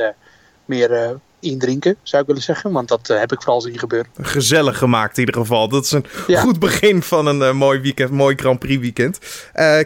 meer 0.65 1.21
indrinken, 1.40 1.97
zou 2.02 2.23
ik 2.23 2.28
willen 2.28 2.43
zeggen. 2.43 2.73
Want 2.73 2.88
dat 2.88 3.07
heb 3.07 3.33
ik 3.33 3.43
vooral 3.43 3.61
zien 3.61 3.78
gebeuren. 3.78 4.11
Gezellig 4.21 4.78
gemaakt 4.78 5.19
in 5.19 5.25
ieder 5.25 5.40
geval. 5.40 5.69
Dat 5.69 5.85
is 5.85 5.93
een 5.93 6.05
ja. 6.26 6.40
goed 6.40 6.59
begin 6.59 7.02
van 7.02 7.26
een 7.26 7.57
mooi 7.57 7.81
weekend, 7.81 8.11
mooi 8.11 8.37
Grand 8.37 8.59
Prix 8.59 8.81
weekend. 8.81 9.19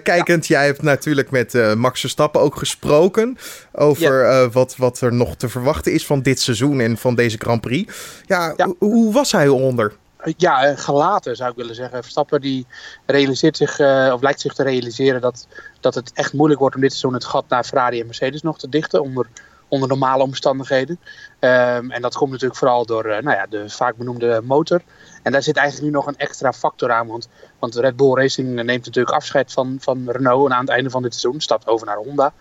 kijkend, 0.02 0.46
ja. 0.46 0.58
jij 0.58 0.66
hebt 0.66 0.82
natuurlijk 0.82 1.30
met 1.30 1.76
Max 1.76 2.00
Verstappen 2.00 2.40
ook 2.40 2.56
gesproken 2.56 3.38
over 3.72 4.24
ja. 4.24 4.42
uh, 4.42 4.52
wat, 4.52 4.76
wat 4.76 5.00
er 5.00 5.12
nog 5.12 5.36
te 5.36 5.48
verwachten 5.48 5.92
is 5.92 6.06
van 6.06 6.22
dit 6.22 6.40
seizoen 6.40 6.80
en 6.80 6.96
van 6.96 7.14
deze 7.14 7.36
Grand 7.38 7.60
Prix. 7.60 7.94
Ja, 8.26 8.54
hoe 8.78 9.12
was 9.12 9.32
hij 9.32 9.48
onder? 9.48 9.92
Ja, 10.36 10.74
gelaten 10.76 11.36
zou 11.36 11.50
ik 11.50 11.56
willen 11.56 11.74
zeggen. 11.74 12.02
Verstappen 12.02 12.40
die 12.40 12.66
realiseert 13.06 13.56
zich, 13.56 13.78
uh, 13.78 14.10
of 14.14 14.22
lijkt 14.22 14.40
zich 14.40 14.54
te 14.54 14.62
realiseren 14.62 15.20
dat, 15.20 15.46
dat 15.80 15.94
het 15.94 16.10
echt 16.14 16.32
moeilijk 16.32 16.60
wordt 16.60 16.74
om 16.74 16.80
dit 16.80 16.90
seizoen 16.90 17.14
het 17.14 17.24
gat 17.24 17.44
naar 17.48 17.64
Ferrari 17.64 18.00
en 18.00 18.06
Mercedes 18.06 18.42
nog 18.42 18.58
te 18.58 18.68
dichten 18.68 19.02
onder, 19.02 19.26
onder 19.70 19.88
normale 19.88 20.22
omstandigheden. 20.22 21.00
Um, 21.40 21.90
en 21.90 22.02
dat 22.02 22.16
komt 22.16 22.30
natuurlijk 22.30 22.58
vooral 22.58 22.86
door 22.86 23.06
uh, 23.06 23.18
nou 23.18 23.36
ja, 23.36 23.46
de 23.46 23.70
vaak 23.70 23.96
benoemde 23.96 24.40
motor. 24.44 24.82
En 25.22 25.32
daar 25.32 25.42
zit 25.42 25.56
eigenlijk 25.56 25.86
nu 25.86 25.92
nog 25.96 26.06
een 26.06 26.16
extra 26.16 26.52
factor 26.52 26.92
aan. 26.92 27.06
Want, 27.06 27.28
want 27.58 27.74
Red 27.74 27.96
Bull 27.96 28.14
Racing 28.14 28.48
neemt 28.48 28.84
natuurlijk 28.84 29.16
afscheid 29.16 29.52
van, 29.52 29.76
van 29.80 30.10
Renault. 30.10 30.50
En 30.50 30.54
aan 30.54 30.64
het 30.64 30.70
einde 30.70 30.90
van 30.90 31.02
dit 31.02 31.14
seizoen 31.14 31.40
stapt 31.40 31.66
over 31.66 31.86
naar 31.86 31.96
Honda. 31.96 32.32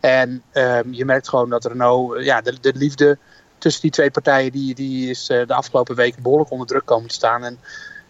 En 0.00 0.42
um, 0.52 0.92
je 0.92 1.04
merkt 1.04 1.28
gewoon 1.28 1.50
dat 1.50 1.64
Renault, 1.64 2.24
ja, 2.24 2.40
de, 2.40 2.60
de 2.60 2.72
liefde 2.74 3.18
tussen 3.58 3.82
die 3.82 3.90
twee 3.90 4.10
partijen, 4.10 4.52
die, 4.52 4.74
die 4.74 5.10
is 5.10 5.30
uh, 5.30 5.46
de 5.46 5.54
afgelopen 5.54 5.94
weken 5.94 6.22
behoorlijk 6.22 6.50
onder 6.50 6.66
druk 6.66 6.84
komen 6.84 7.08
te 7.08 7.14
staan. 7.14 7.44
En 7.44 7.58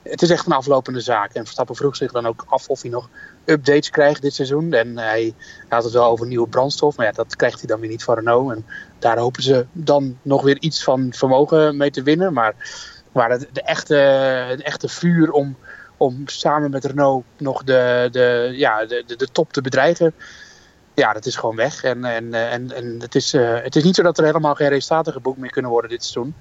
het 0.02 0.22
is 0.22 0.30
echt 0.30 0.46
een 0.46 0.52
aflopende 0.52 1.00
zaak. 1.00 1.32
En 1.32 1.44
Verstappen 1.44 1.76
vroeg 1.76 1.96
zich 1.96 2.12
dan 2.12 2.26
ook 2.26 2.44
af 2.48 2.68
of 2.68 2.82
hij 2.82 2.90
nog 2.90 3.08
updates 3.44 3.90
krijgt 3.90 4.22
dit 4.22 4.34
seizoen. 4.34 4.72
En 4.72 4.98
hij 4.98 5.34
had 5.68 5.84
het 5.84 5.92
wel 5.92 6.04
over 6.10 6.26
nieuwe 6.26 6.48
brandstof, 6.48 6.96
maar 6.96 7.06
ja, 7.06 7.12
dat 7.12 7.36
krijgt 7.36 7.58
hij 7.58 7.68
dan 7.68 7.80
weer 7.80 7.90
niet 7.90 8.04
van 8.04 8.14
Renault. 8.14 8.52
En 8.52 8.66
daar 8.98 9.18
hopen 9.18 9.42
ze 9.42 9.66
dan 9.72 10.18
nog 10.22 10.42
weer 10.42 10.60
iets 10.60 10.84
van 10.84 11.12
vermogen 11.12 11.76
mee 11.76 11.90
te 11.90 12.02
winnen. 12.02 12.32
Maar, 12.32 12.54
maar 13.12 13.38
de, 13.38 13.48
de, 13.52 13.62
echte, 13.62 13.96
echte 14.62 14.88
vuur 14.88 15.30
om, 15.30 15.56
om 15.96 16.22
samen 16.28 16.70
met 16.70 16.84
Renault 16.84 17.24
nog 17.36 17.64
de, 17.64 18.08
de, 18.10 18.52
ja, 18.56 18.86
de, 18.86 19.04
de 19.16 19.28
top 19.32 19.52
te 19.52 19.60
bedreigen 19.60 20.14
ja, 20.94 21.12
dat 21.12 21.26
is 21.26 21.36
gewoon 21.36 21.56
weg. 21.56 21.84
En, 21.84 22.04
en, 22.04 22.34
en, 22.34 22.72
en 22.72 23.00
het, 23.00 23.14
is, 23.14 23.34
uh, 23.34 23.62
het 23.62 23.76
is 23.76 23.84
niet 23.84 23.94
zo 23.94 24.02
dat 24.02 24.18
er 24.18 24.24
helemaal 24.24 24.54
geen 24.54 24.68
resultaten 24.68 25.12
geboekt 25.12 25.38
meer 25.38 25.50
kunnen 25.50 25.70
worden 25.70 25.90
dit 25.90 26.04
seizoen. 26.04 26.34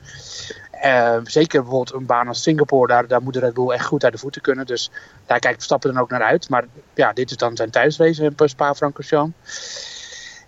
Uh, 0.86 1.18
zeker 1.24 1.62
bijvoorbeeld 1.62 2.00
een 2.00 2.06
baan 2.06 2.28
als 2.28 2.42
Singapore, 2.42 2.88
daar, 2.88 3.08
daar 3.08 3.22
moet 3.22 3.34
de 3.34 3.40
Red 3.40 3.72
echt 3.72 3.86
goed 3.86 4.04
uit 4.04 4.14
de 4.14 4.20
voeten 4.20 4.42
kunnen. 4.42 4.66
Dus 4.66 4.92
daar 5.26 5.40
kijkt 5.40 5.56
Verstappen 5.56 5.94
dan 5.94 6.02
ook 6.02 6.10
naar 6.10 6.24
uit. 6.24 6.50
Maar 6.50 6.66
ja, 6.94 7.14
dit 7.14 7.30
is 7.30 7.38
dan 7.38 7.56
zijn 7.56 7.70
thuisrace 7.70 8.24
in 8.24 8.50
Spa-Francorchamps. 8.50 10.00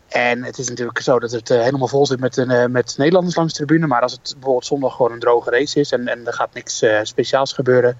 En 0.07 0.43
het 0.43 0.57
is 0.57 0.69
natuurlijk 0.69 1.00
zo 1.00 1.19
dat 1.19 1.31
het 1.31 1.50
helemaal 1.50 1.88
vol 1.88 2.05
zit 2.05 2.19
met, 2.19 2.38
uh, 2.38 2.65
met 2.65 2.98
Nederlanders 2.98 3.36
langs 3.36 3.53
de 3.53 3.65
tribune. 3.65 3.88
Maar 3.88 4.01
als 4.01 4.12
het 4.12 4.31
bijvoorbeeld 4.33 4.65
zondag 4.65 4.95
gewoon 4.95 5.12
een 5.12 5.19
droge 5.19 5.50
race 5.50 5.79
is 5.79 5.91
en, 5.91 6.07
en 6.07 6.27
er 6.27 6.33
gaat 6.33 6.53
niks 6.53 6.83
speciaals 7.03 7.53
gebeuren. 7.53 7.98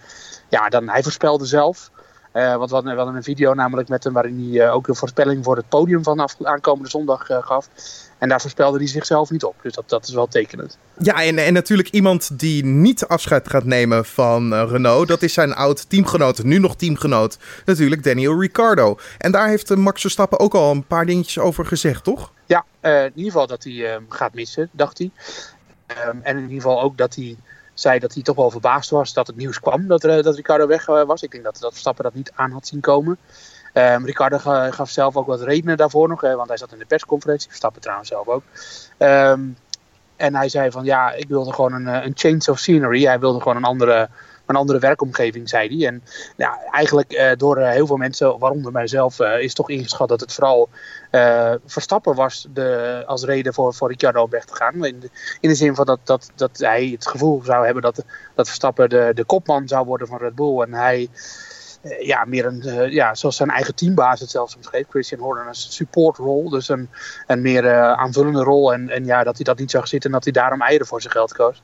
Ja, 0.50 0.70
dan 0.70 0.90
hij 0.90 1.04
voorspelde 1.04 1.46
zelf. 1.46 1.92
Uh, 2.34 2.56
want 2.56 2.70
we 2.70 2.76
hadden, 2.76 2.92
we 2.92 2.98
hadden 2.98 3.16
een 3.16 3.24
video 3.24 3.54
namelijk 3.54 3.90
met 3.90 4.04
hem 4.04 4.14
waarin 4.14 4.50
hij 4.52 4.66
uh, 4.66 4.74
ook 4.74 4.88
een 4.88 4.96
voorspelling 4.96 5.44
voor 5.44 5.56
het 5.56 5.70
podium 5.70 6.04
van 6.04 6.20
af, 6.20 6.36
aankomende 6.42 6.90
zondag 6.90 7.30
uh, 7.30 7.38
gaf. 7.42 7.70
En 8.18 8.30
daar 8.30 8.42
voorspelde 8.42 8.78
hij 8.78 8.88
zichzelf 8.88 9.30
niet 9.30 9.44
op. 9.44 9.56
Dus 9.62 9.74
dat, 9.74 9.90
dat 9.90 10.08
is 10.08 10.14
wel 10.14 10.28
tekenend. 10.28 10.78
Ja, 10.98 11.24
en, 11.24 11.38
en 11.38 11.54
natuurlijk 11.54 11.90
iemand 11.90 12.40
die 12.40 12.66
niet 12.66 13.08
afscheid 13.08 13.50
gaat 13.50 13.64
nemen 13.64 14.06
van 14.06 14.54
Renault. 14.54 15.08
Dat 15.08 15.22
is 15.22 15.34
zijn 15.34 15.54
oud 15.54 15.90
teamgenoot, 15.90 16.44
nu 16.44 16.58
nog 16.60 16.76
teamgenoot, 16.76 17.38
natuurlijk 17.66 18.04
Daniel 18.04 18.40
Ricciardo. 18.40 18.98
En 19.18 19.32
daar 19.32 19.48
heeft 19.48 19.76
Max 19.76 20.02
Verstappen 20.02 20.40
ook 20.40 20.54
al 20.54 20.72
een 20.72 20.88
paar 20.88 21.06
dingetjes 21.06 21.40
over 21.40 21.66
gezegd, 21.66 22.04
toch? 22.04 22.32
Ja, 22.46 22.66
in 22.82 23.12
ieder 23.16 23.32
geval 23.32 23.48
dat 23.48 23.64
hij 23.64 24.02
gaat 24.10 24.34
missen, 24.34 24.70
dacht 24.72 24.98
hij. 24.98 25.12
Um, 26.08 26.20
en 26.24 26.38
in 26.38 26.44
ieder 26.44 26.62
geval 26.62 26.82
ook 26.82 26.98
dat 26.98 27.16
hij 27.16 27.38
zei 27.74 28.00
dat 28.00 28.14
hij 28.14 28.24
toch 28.24 28.36
wel 28.36 28.52
verbaasd 28.52 28.90
was 28.90 29.14
dat 29.14 29.28
het 29.28 29.36
nieuws 29.36 29.60
kwam 29.60 29.88
dat, 29.88 30.04
uh, 30.04 30.24
dat 30.24 30.36
Ricardo 30.36 30.68
weg 30.68 30.88
uh, 30.88 31.04
was. 31.04 31.24
Ik 31.24 31.32
denk 31.32 31.44
dat, 31.44 31.58
dat 31.60 31.72
Verstappen 31.72 32.04
dat 32.04 32.14
niet 32.14 32.32
aan 32.36 32.52
had 32.52 32.68
zien 32.68 32.80
komen. 32.80 33.18
Um, 33.74 34.06
Ricardo 34.06 34.38
gaf 34.72 34.90
zelf 34.90 35.18
ook 35.18 35.28
wat 35.28 35.42
redenen 35.42 35.78
daarvoor 35.78 36.08
nog, 36.08 36.22
want 36.22 36.48
hij 36.48 36.58
zat 36.58 36.72
in 36.72 36.80
de 36.80 36.86
persconferentie. 36.86 37.48
Verstappen 37.48 37.82
trouwens 37.82 38.10
zelf 38.10 38.28
ook. 38.28 38.44
Um, 38.98 39.58
en 40.16 40.36
hij 40.36 40.50
zei 40.50 40.72
van 40.72 40.84
ja, 40.84 41.12
ik 41.12 41.28
wilde 41.28 41.54
gewoon 41.54 41.74
een, 41.74 41.88
een 41.88 42.12
change 42.16 42.52
of 42.52 42.60
scenery. 42.60 43.04
Hij 43.04 43.20
wilde 43.20 43.42
gewoon 43.42 43.58
een 43.58 43.64
andere, 43.64 44.10
een 44.46 44.56
andere 44.56 44.80
werkomgeving, 44.80 45.50
zei 45.50 45.78
hij. 45.78 45.88
En 45.88 46.04
ja, 46.38 46.60
eigenlijk 46.72 47.14
uh, 47.14 47.32
door 47.38 47.58
uh, 47.60 47.70
heel 47.70 47.88
veel 47.88 47.98
mensen, 47.98 48.40
waaronder 48.40 48.72
mijzelf, 48.72 49.20
uh, 49.20 49.40
is 49.40 49.54
toch 49.54 49.70
ingeschat 49.70 50.10
dat 50.10 50.20
het 50.20 50.34
vooral 50.34 50.70
Verstappen 51.66 52.16
was 52.16 52.48
de, 52.54 53.04
als 53.06 53.24
reden 53.24 53.54
voor, 53.54 53.74
voor 53.74 53.90
Ricciardo 53.90 54.24
om 54.24 54.30
weg 54.30 54.46
te 54.46 54.56
gaan. 54.56 54.86
In 54.86 55.00
de, 55.00 55.10
in 55.40 55.50
de 55.50 55.56
zin 55.56 55.76
van 55.76 55.86
dat, 55.86 56.00
dat, 56.04 56.32
dat 56.36 56.58
hij 56.58 56.90
het 56.92 57.08
gevoel 57.08 57.42
zou 57.44 57.66
hebben 57.66 57.84
dat, 57.84 58.04
dat 58.36 58.48
Verstappen 58.48 58.90
de, 58.90 59.12
de 59.14 59.24
kopman 59.24 59.68
zou 59.68 59.86
worden 59.86 60.08
van 60.08 60.18
Red 60.18 60.36
Bull. 60.36 60.62
En 60.62 60.74
hij 60.74 61.10
ja, 62.00 62.26
meer 62.26 62.46
een, 62.46 62.62
uh, 62.66 62.90
ja, 62.90 63.16
zoals 63.16 63.36
zijn 63.36 63.50
eigen 63.50 63.76
teambaas 63.76 64.20
het 64.20 64.30
zelfs 64.30 64.56
omschreef, 64.56 64.86
Christian 64.90 65.22
Horner, 65.22 65.48
een 65.48 65.56
supportrol. 65.56 66.50
Dus 66.50 66.70
een, 66.70 66.90
een 67.28 67.42
meer 67.42 67.64
uh, 67.64 67.92
aanvullende 67.92 68.44
rol. 68.44 68.74
En, 68.74 68.90
en 68.90 69.06
ja, 69.06 69.24
dat 69.24 69.36
hij 69.36 69.44
dat 69.44 69.58
niet 69.58 69.72
zag 69.72 69.88
zitten 69.88 70.10
en 70.10 70.16
dat 70.16 70.24
hij 70.24 70.34
daarom 70.34 70.62
eieren 70.62 70.88
voor 70.88 71.02
zijn 71.02 71.14
geld 71.14 71.34
koos. 71.34 71.62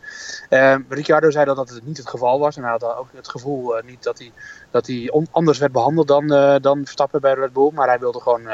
Uh, 0.50 0.76
Ricciardo 0.90 1.30
zei 1.32 1.46
dat 1.46 1.56
dat 1.56 1.80
niet 1.84 1.98
het 1.98 2.10
geval 2.10 2.40
was. 2.40 2.58
En 2.58 2.62
hij 2.62 2.72
had 2.72 2.84
ook 2.84 3.08
het 3.16 3.30
gevoel 3.30 3.82
niet 3.86 4.04
dat 4.04 4.18
hij, 4.18 4.32
dat 4.72 4.88
hij 4.88 5.14
anders 5.32 5.58
werd 5.58 5.72
behandeld 5.72 6.08
dan, 6.08 6.28
dan 6.62 6.82
Verstappen 6.84 7.22
bij 7.22 7.34
Red 7.34 7.54
Bull. 7.54 7.72
Maar 7.74 7.88
hij 7.88 8.00
wilde 8.00 8.22
gewoon, 8.22 8.48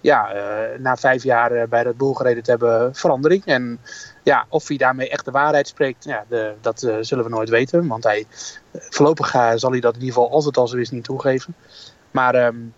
ja, 0.00 0.32
na 0.78 0.96
vijf 0.96 1.22
jaar 1.22 1.68
bij 1.68 1.82
Red 1.82 1.96
Bull 1.96 2.14
gereden 2.14 2.42
te 2.42 2.50
hebben, 2.50 2.94
verandering. 2.94 3.44
En 3.44 3.80
ja, 4.22 4.46
of 4.48 4.68
hij 4.68 4.76
daarmee 4.76 5.08
echt 5.08 5.24
de 5.24 5.30
waarheid 5.30 5.68
spreekt, 5.68 6.04
ja, 6.04 6.24
de, 6.28 6.54
dat 6.60 6.82
uh, 6.82 6.96
zullen 7.00 7.24
we 7.24 7.30
nooit 7.30 7.48
weten. 7.48 7.86
Want 7.86 8.04
hij, 8.04 8.26
voorlopig 8.72 9.30
zal 9.54 9.70
hij 9.70 9.80
dat 9.80 9.94
in 9.94 10.00
ieder 10.00 10.14
geval 10.14 10.30
als 10.30 10.44
het 10.44 10.56
al 10.56 10.68
zo 10.68 10.76
is 10.76 10.90
niet 10.90 11.04
toegeven. 11.04 11.54
Maar, 12.10 12.46
um, 12.46 12.74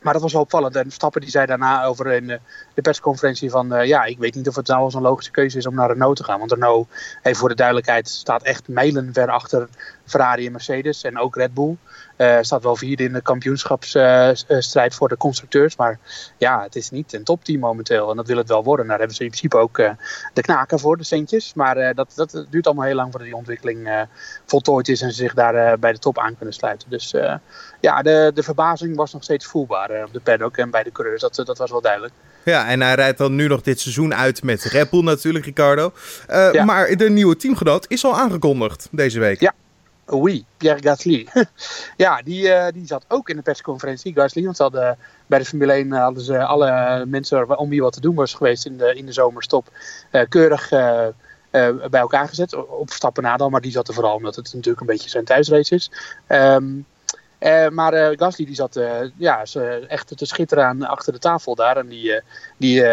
maar 0.00 0.12
dat 0.12 0.22
was 0.22 0.32
wel 0.32 0.42
opvallend. 0.42 0.76
En 0.76 0.90
Stappen 0.90 1.20
die 1.20 1.30
zei 1.30 1.46
daarna 1.46 1.84
over 1.84 2.12
in 2.12 2.26
de, 2.74 2.82
persconferentie 2.82 3.50
van... 3.50 3.86
Ja, 3.86 4.04
ik 4.04 4.18
weet 4.18 4.34
niet 4.34 4.48
of 4.48 4.56
het 4.56 4.66
nou 4.66 4.80
als 4.82 4.94
een 4.94 5.02
logische 5.02 5.30
keuze 5.30 5.58
is 5.58 5.66
om 5.66 5.74
naar 5.74 5.88
Renault 5.88 6.16
te 6.16 6.24
gaan. 6.24 6.38
Want 6.38 6.52
Renault 6.52 6.88
heeft 7.22 7.38
voor 7.38 7.48
de 7.48 7.54
duidelijkheid 7.54 8.08
staat 8.08 8.42
echt 8.42 8.68
mijlenver 8.68 9.30
achter 9.30 9.68
Ferrari 10.12 10.46
en 10.46 10.52
Mercedes 10.52 11.02
en 11.02 11.18
ook 11.18 11.36
Red 11.36 11.54
Bull. 11.54 11.76
Uh, 12.16 12.38
staat 12.40 12.62
wel 12.62 12.76
vierde 12.76 13.04
in 13.04 13.12
de 13.12 13.22
kampioenschapsstrijd 13.22 14.94
voor 14.94 15.08
de 15.08 15.16
constructeurs. 15.16 15.76
Maar 15.76 15.98
ja, 16.38 16.62
het 16.62 16.76
is 16.76 16.90
niet 16.90 17.12
een 17.12 17.24
topteam 17.24 17.60
momenteel. 17.60 18.10
En 18.10 18.16
dat 18.16 18.26
wil 18.26 18.36
het 18.36 18.48
wel 18.48 18.64
worden. 18.64 18.86
Daar 18.86 18.98
hebben 18.98 19.16
ze 19.16 19.22
in 19.22 19.28
principe 19.28 19.56
ook 19.56 19.76
de 20.32 20.40
knaken 20.40 20.78
voor, 20.78 20.96
de 20.96 21.04
centjes. 21.04 21.54
Maar 21.54 21.94
dat, 21.94 22.12
dat 22.14 22.46
duurt 22.50 22.66
allemaal 22.66 22.86
heel 22.86 22.94
lang 22.94 23.10
voordat 23.10 23.28
die 23.28 23.36
ontwikkeling 23.36 24.06
voltooid 24.46 24.88
is. 24.88 25.02
En 25.02 25.10
ze 25.10 25.16
zich 25.16 25.34
daar 25.34 25.78
bij 25.78 25.92
de 25.92 25.98
top 25.98 26.18
aan 26.18 26.36
kunnen 26.36 26.54
sluiten. 26.54 26.90
Dus 26.90 27.14
ja, 27.80 28.02
de, 28.02 28.30
de 28.34 28.42
verbazing 28.42 28.96
was 28.96 29.12
nog 29.12 29.22
steeds 29.22 29.46
voelbaar 29.46 30.04
op 30.04 30.12
de 30.12 30.20
paddock 30.20 30.56
en 30.56 30.70
bij 30.70 30.82
de 30.82 30.92
coureurs. 30.92 31.20
Dat, 31.20 31.34
dat 31.34 31.58
was 31.58 31.70
wel 31.70 31.80
duidelijk. 31.80 32.12
Ja, 32.44 32.68
en 32.68 32.80
hij 32.80 32.94
rijdt 32.94 33.18
dan 33.18 33.34
nu 33.34 33.48
nog 33.48 33.60
dit 33.60 33.80
seizoen 33.80 34.14
uit 34.14 34.42
met 34.42 34.62
Red 34.62 34.90
Bull 34.90 35.02
natuurlijk, 35.02 35.44
Ricardo. 35.44 35.92
Uh, 36.30 36.64
Maar 36.64 36.96
de 36.96 37.10
nieuwe 37.10 37.36
teamgenoot 37.36 37.84
is 37.88 38.04
al 38.04 38.18
aangekondigd 38.18 38.88
deze 38.90 39.20
week. 39.20 39.40
Ja, 39.40 39.52
oui, 40.06 40.44
Pierre 40.56 40.82
Gasly. 40.82 41.28
ja, 41.96 42.22
die, 42.22 42.42
uh, 42.42 42.66
die 42.72 42.86
zat 42.86 43.04
ook 43.08 43.28
in 43.28 43.36
de 43.36 43.42
persconferentie, 43.42 44.12
Gasly. 44.12 44.44
Want 44.44 44.56
ze 44.56 44.62
hadden, 44.62 44.98
bij 45.26 45.38
de 45.38 45.44
Formule 45.44 45.72
1 45.72 45.92
hadden 45.92 46.22
ze 46.22 46.44
alle 46.44 47.04
mensen 47.06 47.58
om 47.58 47.68
wie 47.68 47.82
wat 47.82 47.92
te 47.92 48.00
doen 48.00 48.14
was 48.14 48.34
geweest 48.34 48.66
in 48.66 48.76
de, 48.76 48.94
in 48.94 49.06
de 49.06 49.12
zomerstop 49.12 49.68
uh, 50.12 50.22
keurig 50.28 50.68
bij 51.90 52.00
elkaar 52.00 52.28
gezet. 52.28 52.54
Op 52.54 52.88
Verstappen 52.88 53.22
na 53.22 53.36
dan, 53.36 53.50
maar 53.50 53.60
die 53.60 53.72
zat 53.72 53.88
er 53.88 53.94
vooral 53.94 54.14
omdat 54.14 54.36
het 54.36 54.52
natuurlijk 54.54 54.80
een 54.80 54.86
beetje 54.86 55.08
zijn 55.08 55.24
thuisrace 55.24 55.74
is. 55.74 55.90
Um, 56.28 56.86
uh, 57.42 57.68
maar 57.68 57.94
uh, 57.94 58.18
Gasly 58.18 58.44
die 58.44 58.54
zat 58.54 58.76
uh, 58.76 58.90
ja, 59.16 59.44
echt 59.88 60.16
te 60.16 60.26
schitteren 60.26 60.82
achter 60.82 61.12
de 61.12 61.18
tafel 61.18 61.54
daar. 61.54 61.76
En 61.76 61.88
die, 61.88 62.20
die, 62.56 62.84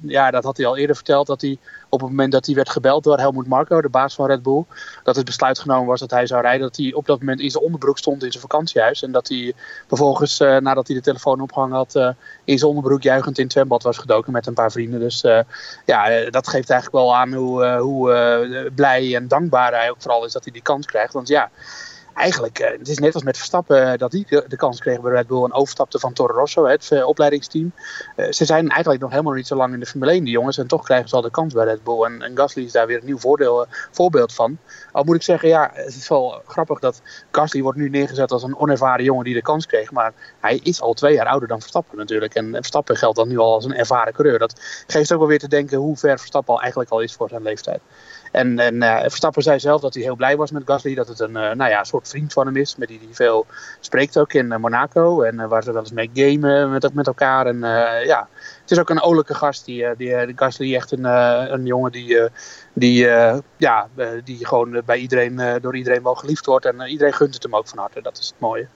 ja, 0.00 0.30
dat 0.30 0.44
had 0.44 0.56
hij 0.56 0.66
al 0.66 0.76
eerder 0.76 0.96
verteld. 0.96 1.26
Dat 1.26 1.40
hij 1.40 1.58
op 1.88 2.00
het 2.00 2.08
moment 2.10 2.32
dat 2.32 2.46
hij 2.46 2.54
werd 2.54 2.70
gebeld 2.70 3.04
door 3.04 3.18
Helmut 3.18 3.46
Marko, 3.46 3.80
de 3.80 3.88
baas 3.88 4.14
van 4.14 4.26
Red 4.26 4.42
Bull. 4.42 4.64
Dat 5.02 5.16
het 5.16 5.24
besluit 5.24 5.58
genomen 5.58 5.86
was 5.86 6.00
dat 6.00 6.10
hij 6.10 6.26
zou 6.26 6.42
rijden. 6.42 6.60
Dat 6.60 6.76
hij 6.76 6.92
op 6.92 7.06
dat 7.06 7.18
moment 7.18 7.40
in 7.40 7.50
zijn 7.50 7.64
onderbroek 7.64 7.98
stond 7.98 8.22
in 8.22 8.30
zijn 8.30 8.42
vakantiehuis. 8.42 9.02
En 9.02 9.12
dat 9.12 9.28
hij 9.28 9.52
vervolgens, 9.86 10.38
nadat 10.38 10.86
hij 10.86 10.96
de 10.96 11.02
telefoon 11.02 11.40
opgehangen 11.40 11.76
had, 11.76 11.94
in 12.44 12.58
zijn 12.58 12.70
onderbroek 12.70 13.02
juichend 13.02 13.38
in 13.38 13.44
het 13.44 13.52
zwembad 13.52 13.82
was 13.82 13.98
gedoken 13.98 14.32
met 14.32 14.46
een 14.46 14.54
paar 14.54 14.70
vrienden. 14.70 15.00
Dus 15.00 15.20
ja, 15.84 16.30
dat 16.30 16.48
geeft 16.48 16.70
eigenlijk 16.70 17.04
wel 17.04 17.16
aan 17.16 17.32
hoe, 17.32 17.76
hoe 17.76 18.70
blij 18.74 19.14
en 19.14 19.28
dankbaar 19.28 19.72
hij 19.72 19.90
ook 19.90 20.02
vooral 20.02 20.24
is 20.24 20.32
dat 20.32 20.44
hij 20.44 20.52
die 20.52 20.62
kans 20.62 20.86
krijgt. 20.86 21.12
Want 21.12 21.28
ja 21.28 21.50
eigenlijk, 22.16 22.60
uh, 22.60 22.70
het 22.78 22.88
is 22.88 22.98
net 22.98 23.14
als 23.14 23.22
met 23.22 23.36
Verstappen 23.36 23.92
uh, 23.92 23.98
dat 23.98 24.12
hij 24.12 24.24
de, 24.48 24.56
kans 24.56 24.80
kreeg 24.80 25.00
bij 25.00 25.12
Red 25.12 25.26
Bull 25.26 25.44
en 25.44 25.52
overstapte 25.52 25.98
van 25.98 26.12
Toro 26.12 26.34
Rosso, 26.34 26.66
het 26.66 26.90
uh, 26.92 27.06
opleidingsteam. 27.06 27.72
ze 28.30 28.44
zijn 28.44 28.68
eigenlijk 28.68 29.00
nog 29.00 29.10
helemaal 29.10 29.32
niet 29.32 29.46
zo 29.46 29.56
lang 29.56 29.72
in 29.72 29.80
de 29.80 29.86
Formule 29.86 30.10
1, 30.10 30.24
die 30.24 30.32
jongens, 30.32 30.58
en 30.58 30.66
toch 30.66 30.84
krijgen 30.84 31.08
ze 31.08 31.16
al 31.16 31.22
de 31.22 31.30
kans 31.30 31.54
bij 31.54 31.64
Red 31.64 31.84
Bull. 31.84 32.02
En, 32.04 32.30
Gasly 32.34 32.64
is 32.64 32.72
daar 32.72 32.86
weer 32.86 32.98
een 32.98 33.04
nieuw 33.04 33.18
voorbeeld 33.90 34.34
van. 34.34 34.58
Al 34.92 35.04
moet 35.04 35.14
ik 35.14 35.22
zeggen, 35.22 35.48
ja, 35.48 35.70
het 35.72 35.94
is 35.94 36.08
wel 36.08 36.42
grappig 36.46 36.78
dat 36.78 37.02
Gasly 37.30 37.62
wordt 37.62 37.78
nu 37.78 37.88
neergezet 37.88 38.32
als 38.32 38.42
een 38.42 38.58
onervaren 38.58 39.04
jongen 39.04 39.24
die 39.24 39.34
de 39.34 39.42
kans 39.42 39.66
kreeg, 39.66 39.92
maar 39.92 40.12
hij 40.40 40.60
is 40.62 40.80
al 40.80 40.92
twee 40.92 41.14
jaar 41.14 41.26
ouder 41.26 41.48
dan 41.48 41.60
Verstappen 41.60 41.98
natuurlijk. 41.98 42.34
En 42.34 42.52
Verstappen 42.52 42.96
geldt 42.96 43.16
dan 43.16 43.28
nu 43.28 43.38
al 43.38 43.52
als 43.52 43.64
een 43.64 43.74
ervaren 43.74 44.12
coureur. 44.12 44.38
Dat 44.38 44.60
geeft 44.86 45.12
ook 45.12 45.18
wel 45.18 45.28
weer 45.28 45.38
te 45.38 45.48
denken 45.48 45.78
hoe 45.78 45.96
ver 45.96 46.18
Verstappen 46.18 46.54
al 46.54 46.60
eigenlijk 46.60 46.90
al 46.90 47.00
is 47.00 47.14
voor 47.14 47.28
zijn 47.28 47.42
leeftijd. 47.42 47.80
En, 48.36 48.58
en 48.58 48.74
uh, 48.74 49.00
Verstappen 49.00 49.42
zei 49.42 49.58
zelf 49.58 49.80
dat 49.80 49.94
hij 49.94 50.02
heel 50.02 50.16
blij 50.16 50.36
was 50.36 50.50
met 50.50 50.62
Gasly. 50.66 50.94
Dat 50.94 51.08
het 51.08 51.20
een 51.20 51.36
uh, 51.36 51.52
nou 51.52 51.70
ja, 51.70 51.84
soort 51.84 52.08
vriend 52.08 52.32
van 52.32 52.46
hem 52.46 52.56
is. 52.56 52.76
Met 52.76 52.88
die 52.88 53.00
hij 53.04 53.14
veel 53.14 53.46
spreekt 53.80 54.18
ook 54.18 54.32
in 54.32 54.46
uh, 54.46 54.56
Monaco. 54.56 55.22
En 55.22 55.48
waar 55.48 55.62
ze 55.62 55.72
wel 55.72 55.80
eens 55.80 55.92
mee 55.92 56.10
gamen 56.14 56.70
met, 56.92 57.06
elkaar. 57.06 57.46
En 57.46 57.58
ja, 58.04 58.28
het 58.60 58.70
is 58.70 58.78
ook 58.78 58.90
een 58.90 59.02
olijke 59.02 59.34
gast. 59.34 59.64
Die, 59.64 59.96
die, 59.96 60.32
Gasly 60.36 60.74
echt 60.74 60.92
een, 60.92 61.04
een 61.52 61.66
jongen 61.66 61.92
die, 61.92 62.28
die, 62.72 63.06
ja, 63.56 63.88
die 64.24 64.46
gewoon 64.46 64.82
bij 64.84 64.98
iedereen, 64.98 65.60
door 65.60 65.76
iedereen 65.76 66.02
wel 66.02 66.14
geliefd 66.14 66.46
wordt. 66.46 66.64
En 66.64 66.80
iedereen 66.80 67.14
gunt 67.14 67.34
het 67.34 67.42
hem 67.42 67.54
ook 67.54 67.68
van 67.68 67.78
harte. 67.78 68.02
Dat 68.02 68.18
is 68.18 68.26
het 68.26 68.40
mooie. 68.40 68.68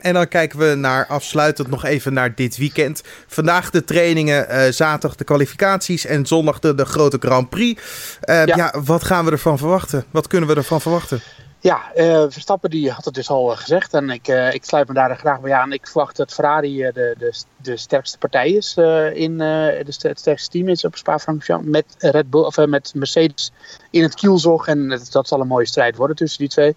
En 0.00 0.14
dan 0.14 0.28
kijken 0.28 0.58
we 0.58 0.74
naar 0.74 1.06
afsluitend 1.06 1.68
nog 1.68 1.84
even 1.84 2.12
naar 2.12 2.34
dit 2.34 2.56
weekend. 2.56 3.02
Vandaag 3.26 3.70
de 3.70 3.84
trainingen, 3.84 4.46
uh, 4.50 4.72
zaterdag 4.72 5.16
de 5.16 5.24
kwalificaties 5.24 6.06
en 6.06 6.26
zondag 6.26 6.58
de, 6.58 6.74
de 6.74 6.84
grote 6.84 7.16
Grand 7.20 7.48
Prix. 7.48 7.82
Uh, 8.24 8.44
ja. 8.44 8.56
ja. 8.56 8.74
wat 8.84 9.04
gaan 9.04 9.24
we 9.24 9.30
ervan 9.30 9.58
verwachten? 9.58 10.04
Wat 10.10 10.26
kunnen 10.26 10.48
we 10.48 10.54
ervan 10.54 10.80
verwachten? 10.80 11.20
Ja, 11.60 11.82
uh, 11.96 12.24
Verstappen 12.28 12.70
die 12.70 12.90
had 12.90 13.04
het 13.04 13.14
dus 13.14 13.30
al 13.30 13.46
gezegd 13.46 13.94
en 13.94 14.10
ik, 14.10 14.28
ik 14.52 14.64
sluit 14.64 14.88
me 14.88 14.94
daar 14.94 15.16
graag 15.16 15.40
bij 15.40 15.52
aan. 15.52 15.72
Ik 15.72 15.86
verwacht 15.86 16.16
dat 16.16 16.34
Ferrari 16.34 16.76
de, 16.76 17.14
de, 17.18 17.42
de 17.56 17.76
sterkste 17.76 18.18
partij 18.18 18.50
is 18.50 18.76
in 19.14 19.38
de 19.38 19.84
het 20.02 20.18
sterkste 20.18 20.50
team 20.50 20.68
is 20.68 20.84
op 20.84 20.96
Spa-Francorchamps 20.96 21.68
met 21.68 21.84
Red 21.98 22.30
Bull 22.30 22.42
of 22.42 22.66
met 22.66 22.92
Mercedes 22.94 23.52
in 23.90 24.02
het 24.02 24.14
kielzog 24.14 24.66
en 24.66 25.00
dat 25.10 25.28
zal 25.28 25.40
een 25.40 25.46
mooie 25.46 25.66
strijd 25.66 25.96
worden 25.96 26.16
tussen 26.16 26.38
die 26.38 26.48
twee. 26.48 26.76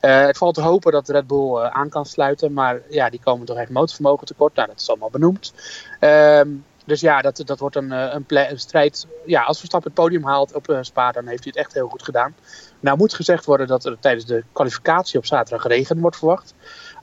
Het 0.00 0.38
valt 0.38 0.54
te 0.54 0.60
hopen 0.60 0.92
dat 0.92 1.08
Red 1.08 1.26
Bull 1.26 1.56
uh, 1.56 1.66
aan 1.66 1.88
kan 1.88 2.06
sluiten. 2.06 2.52
Maar 2.52 2.80
ja, 2.88 3.10
die 3.10 3.20
komen 3.24 3.46
toch 3.46 3.56
echt 3.56 3.70
motorvermogen 3.70 4.26
tekort. 4.26 4.54
Nou, 4.54 4.68
dat 4.68 4.80
is 4.80 4.88
allemaal 4.88 5.10
benoemd. 5.10 5.52
Uh, 6.00 6.40
dus 6.84 7.00
ja, 7.00 7.20
dat, 7.22 7.42
dat 7.44 7.58
wordt 7.58 7.76
een, 7.76 7.92
eh, 7.92 8.14
een, 8.14 8.50
een, 8.50 8.60
strijd. 8.60 9.06
Ja, 9.26 9.42
als 9.42 9.58
Verstappen 9.58 9.90
het 9.90 10.00
podium 10.00 10.24
haalt 10.24 10.54
op 10.54 10.78
Spa, 10.80 11.12
dan 11.12 11.26
heeft 11.26 11.44
hij 11.44 11.52
het 11.54 11.64
echt 11.64 11.74
heel 11.74 11.88
goed 11.88 12.02
gedaan. 12.02 12.34
Nou 12.80 12.96
moet 12.96 13.14
gezegd 13.14 13.44
worden 13.44 13.66
dat 13.66 13.84
er 13.84 13.98
tijdens 14.00 14.26
de 14.26 14.44
kwalificatie 14.52 15.18
op 15.18 15.26
zaterdag 15.26 15.66
regen 15.66 16.00
wordt 16.00 16.16
verwacht. 16.16 16.54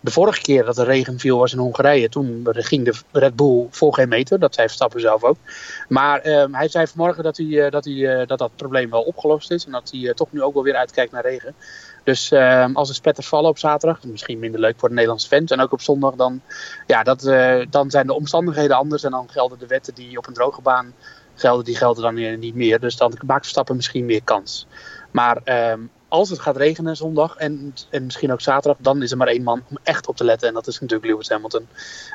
De 0.02 0.12
vorige 0.12 0.42
keer 0.42 0.66
dat 0.66 0.78
er 0.78 0.86
regen 0.86 1.20
viel 1.20 1.38
was 1.38 1.54
in 1.54 1.60
Hongarije. 1.60 2.10
Toen 2.10 2.48
ging 2.52 2.86
de 2.86 2.94
Red 3.12 3.36
Bull 3.36 3.68
voor 3.70 3.94
geen 3.94 4.10
meter. 4.10 4.40
Dat 4.40 4.54
zei 4.54 4.68
Verstappen 4.68 5.02
zelf 5.02 5.24
ook. 5.24 5.38
Maar 5.90 6.20
ehm, 6.20 6.54
hij 6.54 6.68
zei 6.68 6.88
vanmorgen 6.88 7.24
dat, 7.24 7.38
hij, 7.38 7.70
dat, 7.70 7.86
hij, 7.86 8.26
dat 8.26 8.40
dat 8.40 8.52
probleem 8.56 8.90
wel 8.90 9.02
opgelost 9.02 9.52
is. 9.52 9.66
En 9.66 9.72
dat 9.72 9.92
hij 9.92 10.14
toch 10.14 10.32
nu 10.32 10.42
ook 10.42 10.54
wel 10.54 10.64
weer 10.64 10.76
uitkijkt 10.76 11.12
naar 11.12 11.26
regen. 11.26 11.56
Dus 12.04 12.32
uh, 12.32 12.66
als 12.74 12.90
er 12.90 12.96
spetters 12.96 13.28
vallen 13.28 13.50
op 13.50 13.58
zaterdag, 13.58 14.04
misschien 14.04 14.40
minder 14.40 14.60
leuk 14.60 14.80
voor 14.80 14.88
de 14.88 14.94
Nederlandse 14.96 15.28
fans. 15.28 15.52
En 15.52 15.60
ook 15.60 15.72
op 15.72 15.82
zondag, 15.82 16.16
dan, 16.16 16.42
ja, 16.86 17.04
dat, 17.04 17.22
dan 17.70 17.90
zijn 17.90 18.08
de 18.08 18.14
omstandigheden 18.14 18.78
anders. 18.78 19.04
En 19.04 19.12
dan 19.12 19.30
gelden 19.30 19.60
de 19.60 19.68
wetten 19.68 19.94
die 19.94 20.18
op 20.18 20.28
een 20.28 20.34
droge 20.34 20.62
baan 20.62 20.94
gelden, 21.36 21.66
die 21.66 21.76
gelden 21.76 22.04
dan 22.04 22.40
niet 22.40 22.56
meer. 22.56 22.80
Dus 22.80 22.98
dan 22.98 23.14
maakt 23.26 23.42
Verstappen 23.42 23.76
misschien 23.76 24.06
meer 24.06 24.24
kans. 24.24 24.68
Maar 25.12 25.42
uh, 25.46 25.74
als 26.10 26.30
het 26.30 26.40
gaat 26.40 26.58
regenen 26.58 26.96
zondag 26.96 27.36
en, 27.36 27.74
en 27.90 28.06
misschien 28.06 28.32
ook 28.32 28.42
zaterdag, 28.42 28.78
dan 28.80 29.02
is 29.02 29.12
er 29.12 29.18
maar 29.18 29.28
één 29.28 29.44
man 29.44 29.64
om 29.70 29.78
echt 29.84 30.08
op 30.08 30.16
te 30.16 30.24
letten. 30.24 30.48
En 30.48 30.54
dat 30.54 30.68
is 30.68 30.80
natuurlijk 30.80 31.10
Lewis 31.12 31.30
Hamilton. 31.30 31.68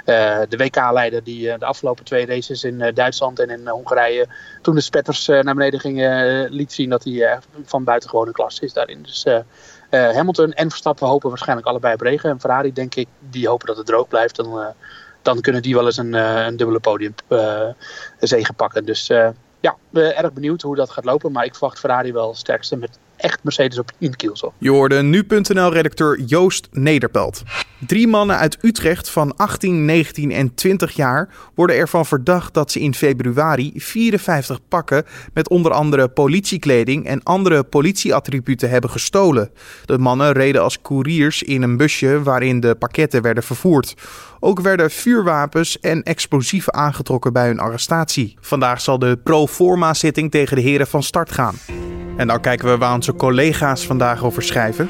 Uh, 0.07 0.40
de 0.48 0.57
WK-leider 0.57 1.24
die 1.24 1.46
uh, 1.46 1.59
de 1.59 1.64
afgelopen 1.64 2.05
twee 2.05 2.26
races 2.26 2.64
in 2.64 2.81
uh, 2.81 2.94
Duitsland 2.94 3.38
en 3.38 3.50
in 3.50 3.68
Hongarije, 3.68 4.28
toen 4.62 4.74
de 4.74 4.81
spetters 4.81 5.26
naar 5.26 5.55
beneden 5.55 5.81
gingen, 5.81 6.48
liet 6.50 6.72
zien 6.72 6.90
dat 6.90 7.05
hij 7.05 7.38
van 7.64 7.85
buitengewone 7.85 8.33
klasse 8.33 8.64
is 8.64 8.72
daarin. 8.72 9.02
Dus 9.02 9.26
Hamilton 9.90 10.52
en 10.52 10.70
Verstappen 10.70 11.09
hopen 11.09 11.28
waarschijnlijk 11.28 11.68
allebei 11.68 11.94
op 11.94 12.00
regen. 12.00 12.31
En 12.31 12.40
Ferrari, 12.40 12.72
denk 12.72 12.94
ik, 12.94 13.09
die 13.18 13.48
hopen 13.48 13.66
dat 13.66 13.76
het 13.76 13.87
droog 13.87 14.09
blijft. 14.09 14.37
Dan, 14.37 14.74
dan 15.22 15.40
kunnen 15.40 15.62
die 15.62 15.74
wel 15.74 15.85
eens 15.85 15.96
een, 15.96 16.12
een 16.12 16.57
dubbele 16.57 16.81
podium 16.81 17.14
zegen 18.20 18.55
pakken. 18.55 18.85
Dus 18.85 19.07
ja, 19.61 19.76
erg 19.92 20.33
benieuwd 20.33 20.62
hoe 20.62 20.76
dat 20.76 20.90
gaat 20.90 21.05
lopen. 21.05 21.33
Maar 21.33 21.44
ik 21.44 21.55
verwacht 21.55 21.78
Ferrari 21.78 22.12
wel 22.12 22.35
sterkste 22.35 22.76
met 22.76 22.98
echt 23.22 23.44
Mercedes 23.44 23.78
op 23.78 23.90
in. 23.98 24.14
Je 24.58 24.70
hoorde 24.70 25.02
nu.nl-redacteur 25.02 26.20
Joost 26.20 26.68
Nederpelt. 26.70 27.42
Drie 27.87 28.08
mannen 28.08 28.37
uit 28.37 28.58
Utrecht 28.61 29.11
van 29.11 29.37
18, 29.37 29.85
19 29.85 30.30
en 30.32 30.54
20 30.54 30.92
jaar 30.92 31.28
worden 31.54 31.76
ervan 31.76 32.06
verdacht 32.06 32.54
dat 32.54 32.70
ze 32.70 32.80
in 32.80 32.94
februari 32.94 33.72
54 33.74 34.58
pakken 34.68 35.04
met 35.32 35.48
onder 35.48 35.72
andere 35.72 36.08
politiekleding 36.08 37.06
en 37.06 37.22
andere 37.22 37.62
politieattributen 37.62 38.70
hebben 38.70 38.90
gestolen. 38.90 39.50
De 39.85 39.98
mannen 39.98 40.32
reden 40.32 40.62
als 40.62 40.82
couriers 40.82 41.42
in 41.42 41.62
een 41.62 41.76
busje 41.76 42.22
waarin 42.22 42.61
de 42.61 42.74
pakketten 42.74 43.22
werden 43.22 43.42
vervoerd. 43.42 43.94
Ook 44.40 44.61
werden 44.61 44.90
vuurwapens 44.90 45.80
en 45.80 46.02
explosieven 46.02 46.74
aangetrokken 46.74 47.32
bij 47.32 47.46
hun 47.46 47.58
arrestatie. 47.58 48.37
Vandaag 48.40 48.80
zal 48.80 48.98
de 48.98 49.18
pro 49.24 49.46
forma 49.46 49.94
zitting 49.94 50.30
tegen 50.30 50.56
de 50.56 50.62
heren 50.62 50.87
van 50.87 51.02
start 51.02 51.32
gaan. 51.32 51.54
En 52.16 52.27
dan 52.27 52.40
kijken 52.40 52.70
we 52.70 52.77
waar 52.77 52.94
onze 52.94 53.14
collega's 53.14 53.87
vandaag 53.87 54.25
over 54.25 54.42
schrijven. 54.42 54.88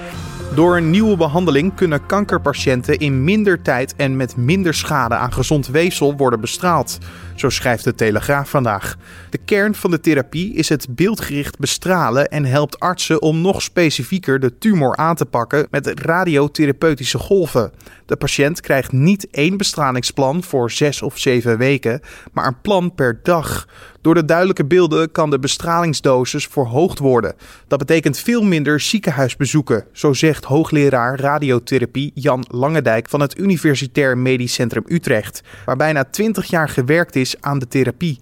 Door 0.54 0.76
een 0.76 0.90
nieuwe 0.90 1.16
behandeling 1.16 1.74
kunnen 1.74 2.06
kankerpatiënten 2.06 2.98
in 2.98 3.24
minder 3.24 3.62
tijd 3.62 3.96
en 3.96 4.16
met 4.16 4.36
minder 4.36 4.74
schade 4.74 5.14
aan 5.14 5.32
gezond 5.32 5.66
weefsel 5.66 6.16
worden 6.16 6.40
bestraald. 6.40 6.98
Zo 7.34 7.48
schrijft 7.48 7.84
de 7.84 7.94
Telegraaf 7.94 8.50
vandaag. 8.50 8.96
De 9.30 9.38
kern 9.38 9.74
van 9.74 9.90
de 9.90 10.00
therapie 10.00 10.54
is 10.54 10.68
het 10.68 10.86
beeldgericht 10.90 11.58
bestralen 11.58 12.28
en 12.28 12.44
helpt 12.44 12.80
artsen 12.80 13.22
om 13.22 13.40
nog 13.40 13.62
specifieker 13.62 14.40
de 14.40 14.58
tumor 14.58 14.96
aan 14.96 15.16
te 15.16 15.26
pakken 15.26 15.66
met 15.70 16.00
radiotherapeutische 16.00 17.18
golven. 17.18 17.72
De 18.06 18.16
patiënt 18.16 18.60
krijgt 18.60 18.92
niet 18.92 19.30
één 19.30 19.56
bestralingsplan 19.56 20.42
voor 20.42 20.70
zes 20.70 21.02
of 21.02 21.18
zeven 21.18 21.58
weken, 21.58 22.00
maar 22.32 22.46
een 22.46 22.60
plan 22.60 22.94
per 22.94 23.20
dag. 23.22 23.66
Door 24.00 24.14
de 24.14 24.24
duidelijke 24.24 24.64
beelden 24.64 25.12
kan 25.12 25.30
de 25.30 25.38
bestralingsdosis 25.38 26.46
verhoogd 26.46 26.98
worden. 26.98 27.34
Dat 27.68 27.78
betekent 27.78 28.18
veel 28.18 28.42
minder 28.42 28.80
ziekenhuisbezoeken, 28.80 29.84
zo 29.92 30.12
zegt 30.12 30.44
hoogleraar 30.44 31.20
radiotherapie 31.20 32.10
Jan 32.14 32.44
Langendijk 32.48 33.08
van 33.08 33.20
het 33.20 33.38
Universitair 33.38 34.18
Medisch 34.18 34.54
Centrum 34.54 34.84
Utrecht, 34.86 35.42
waar 35.64 35.76
bijna 35.76 36.04
20 36.04 36.46
jaar 36.46 36.68
gewerkt 36.68 37.16
is 37.16 37.21
aan 37.40 37.58
de 37.58 37.68
therapie. 37.68 38.18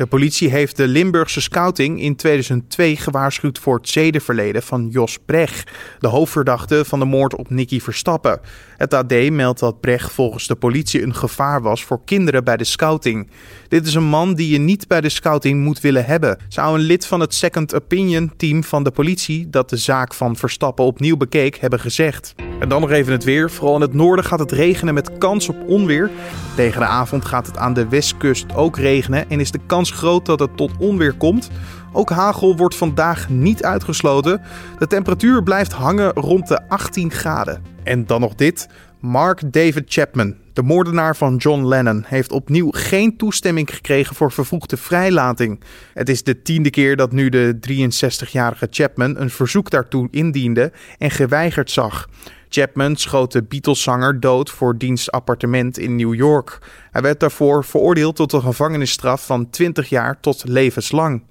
De 0.00 0.06
politie 0.06 0.50
heeft 0.50 0.76
de 0.76 0.88
Limburgse 0.88 1.40
scouting 1.40 2.00
in 2.00 2.16
2002 2.16 2.96
gewaarschuwd 2.96 3.58
voor 3.58 3.76
het 3.76 3.88
zedenverleden 3.88 4.62
van 4.62 4.88
Jos 4.90 5.18
Brecht, 5.26 5.70
de 5.98 6.08
hoofdverdachte 6.08 6.84
van 6.84 6.98
de 6.98 7.04
moord 7.04 7.34
op 7.34 7.50
Nicky 7.50 7.80
Verstappen. 7.80 8.40
Het 8.76 8.94
AD 8.94 9.30
meldt 9.30 9.60
dat 9.60 9.80
Brecht 9.80 10.12
volgens 10.12 10.46
de 10.46 10.54
politie 10.54 11.02
een 11.02 11.14
gevaar 11.14 11.62
was 11.62 11.84
voor 11.84 12.00
kinderen 12.04 12.44
bij 12.44 12.56
de 12.56 12.64
scouting. 12.64 13.30
Dit 13.68 13.86
is 13.86 13.94
een 13.94 14.04
man 14.04 14.34
die 14.34 14.52
je 14.52 14.58
niet 14.58 14.88
bij 14.88 15.00
de 15.00 15.08
scouting 15.08 15.64
moet 15.64 15.80
willen 15.80 16.04
hebben, 16.04 16.38
zou 16.48 16.78
een 16.78 16.84
lid 16.84 17.06
van 17.06 17.20
het 17.20 17.34
Second 17.34 17.74
Opinion 17.74 18.32
team 18.36 18.64
van 18.64 18.84
de 18.84 18.90
politie 18.90 19.50
dat 19.50 19.70
de 19.70 19.76
zaak 19.76 20.14
van 20.14 20.36
Verstappen 20.36 20.84
opnieuw 20.84 21.16
bekeek 21.16 21.56
hebben 21.56 21.80
gezegd. 21.80 22.34
En 22.60 22.68
dan 22.68 22.80
nog 22.80 22.90
even 22.90 23.12
het 23.12 23.24
weer. 23.24 23.50
Vooral 23.50 23.74
in 23.74 23.80
het 23.80 23.94
noorden 23.94 24.24
gaat 24.24 24.38
het 24.38 24.52
regenen 24.52 24.94
met 24.94 25.18
kans 25.18 25.48
op 25.48 25.56
onweer. 25.66 26.10
Tegen 26.56 26.80
de 26.80 26.86
avond 26.86 27.24
gaat 27.24 27.46
het 27.46 27.56
aan 27.56 27.74
de 27.74 27.88
westkust 27.88 28.54
ook 28.54 28.76
regenen 28.76 29.30
en 29.30 29.40
de 29.50 29.60
kans 29.66 29.90
groot 29.90 30.26
dat 30.26 30.40
het 30.40 30.56
tot 30.56 30.72
onweer 30.78 31.14
komt. 31.14 31.50
Ook 31.92 32.10
hagel 32.10 32.56
wordt 32.56 32.76
vandaag 32.76 33.28
niet 33.28 33.64
uitgesloten. 33.64 34.40
De 34.78 34.86
temperatuur 34.86 35.42
blijft 35.42 35.72
hangen 35.72 36.12
rond 36.12 36.48
de 36.48 36.68
18 36.68 37.10
graden. 37.10 37.62
En 37.82 38.06
dan 38.06 38.20
nog 38.20 38.34
dit. 38.34 38.68
Mark 39.00 39.52
David 39.52 39.84
Chapman, 39.86 40.34
de 40.52 40.62
moordenaar 40.62 41.16
van 41.16 41.36
John 41.36 41.64
Lennon, 41.64 42.04
heeft 42.06 42.32
opnieuw 42.32 42.70
geen 42.70 43.16
toestemming 43.16 43.74
gekregen 43.74 44.16
voor 44.16 44.32
vervroegde 44.32 44.76
vrijlating. 44.76 45.60
Het 45.94 46.08
is 46.08 46.22
de 46.22 46.42
tiende 46.42 46.70
keer 46.70 46.96
dat 46.96 47.12
nu 47.12 47.28
de 47.28 47.58
63-jarige 47.70 48.66
Chapman 48.70 49.16
een 49.16 49.30
verzoek 49.30 49.70
daartoe 49.70 50.08
indiende 50.10 50.72
en 50.98 51.10
geweigerd 51.10 51.70
zag. 51.70 52.08
Chapman 52.52 52.96
schoot 52.96 53.32
de 53.32 53.42
Beatles-zanger 53.42 54.20
dood 54.20 54.50
voor 54.50 54.78
diens 54.78 55.10
appartement 55.10 55.78
in 55.78 55.96
New 55.96 56.14
York. 56.14 56.58
Hij 56.90 57.02
werd 57.02 57.20
daarvoor 57.20 57.64
veroordeeld 57.64 58.16
tot 58.16 58.32
een 58.32 58.42
gevangenisstraf 58.42 59.26
van 59.26 59.50
20 59.50 59.88
jaar 59.88 60.20
tot 60.20 60.42
levenslang. 60.48 61.22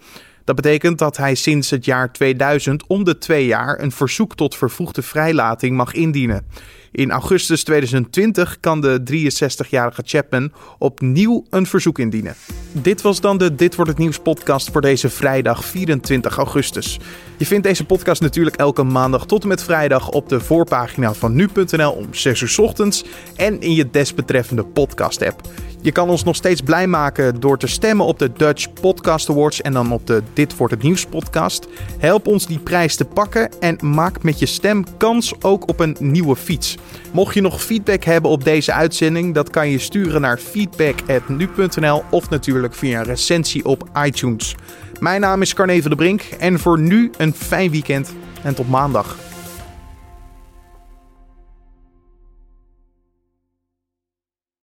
Dat 0.44 0.56
betekent 0.56 0.98
dat 0.98 1.18
hij 1.18 1.36
sinds 1.36 1.70
het 1.70 1.86
jaar 1.86 2.12
2000 2.12 2.88
om 2.88 3.04
de 3.04 3.18
twee 3.18 3.46
jaar 3.46 3.80
een 3.80 3.92
verzoek 3.92 4.36
tot 4.36 4.56
vervroegde 4.56 5.02
vrijlating 5.02 5.76
mag 5.76 5.94
indienen. 5.94 6.46
In 6.92 7.12
augustus 7.12 7.64
2020 7.64 8.60
kan 8.60 8.82
de 8.82 9.04
63-jarige 9.12 10.02
Chapman 10.06 10.52
opnieuw 10.78 11.46
een 11.50 11.66
verzoek 11.66 12.00
indienen. 12.00 12.36
Dit 12.72 13.02
was 13.02 13.22
dan 13.22 13.38
de 13.38 13.56
Dit 13.56 13.76
wordt 13.76 13.92
het 13.92 14.00
nieuws 14.00 14.20
podcast 14.20 14.72
voor 14.72 14.82
deze 14.82 15.10
vrijdag 15.10 15.66
24 15.66 16.38
augustus. 16.38 17.00
Je 17.38 17.46
vindt 17.46 17.68
deze 17.68 17.86
podcast 17.86 18.22
natuurlijk 18.22 18.56
elke 18.56 18.84
maandag 18.84 19.26
tot 19.26 19.42
en 19.42 19.48
met 19.48 19.64
vrijdag 19.64 20.10
op 20.10 20.30
de 20.30 20.40
voorpagina 20.40 21.14
van 21.14 21.36
nu.nl 21.36 21.92
om 21.92 22.14
6 22.14 22.42
uur 22.42 22.56
ochtends 22.66 23.04
en 23.36 23.62
in 23.62 23.74
je 23.74 23.90
desbetreffende 23.90 24.66
podcast 24.66 25.22
app. 25.22 25.42
Je 25.82 25.92
kan 25.92 26.10
ons 26.10 26.24
nog 26.24 26.36
steeds 26.36 26.62
blij 26.62 26.88
maken 26.88 27.40
door 27.40 27.58
te 27.58 27.68
stemmen 27.68 28.06
op 28.06 28.20
de 28.20 28.32
Dutch 28.34 28.74
Podcast 28.74 29.30
Awards 29.30 29.62
en 29.62 29.74
dan 29.74 29.92
op 29.92 30.08
de 30.08 30.24
Dit 30.34 30.58
wordt 30.58 30.74
het 30.74 30.84
nieuws 30.84 31.06
podcast. 31.06 31.68
Help 31.98 32.28
ons 32.28 32.48
die 32.48 32.60
prijs 32.60 32.96
te 32.96 33.06
pakken 33.06 33.50
en 33.60 33.78
maak 33.82 34.24
met 34.24 34.40
je 34.40 34.46
stem 34.46 34.84
kans 34.98 35.34
ook 35.42 35.68
op 35.68 35.80
een 35.80 35.96
nieuwe 36.00 36.36
fiets. 36.36 36.78
Mocht 37.12 37.34
je 37.34 37.42
nog 37.42 37.64
feedback 37.64 38.04
hebben 38.04 38.32
op 38.32 38.44
deze 38.44 38.74
uitzending, 38.74 39.34
dat 39.34 39.50
kan 39.50 39.70
je 39.70 39.80
sturen 39.80 40.22
naar 40.22 40.38
feedback@nu.nl 40.38 42.04
of 42.10 42.30
natuurlijk 42.30 42.74
via 42.74 43.00
een 43.00 43.06
recensie 43.06 43.66
op 43.66 43.90
iTunes. 44.06 44.56
Mijn 45.00 45.22
naam 45.22 45.42
is 45.42 45.54
Carne 45.54 45.82
van 45.82 45.92
de 45.92 45.98
Brink 45.98 46.22
en 46.22 46.60
voor 46.60 46.80
nu 46.80 47.12
een 47.18 47.34
fijn 47.34 47.72
weekend 47.72 48.14
en 48.44 48.56
tot 48.56 48.70
maandag. 48.70 49.29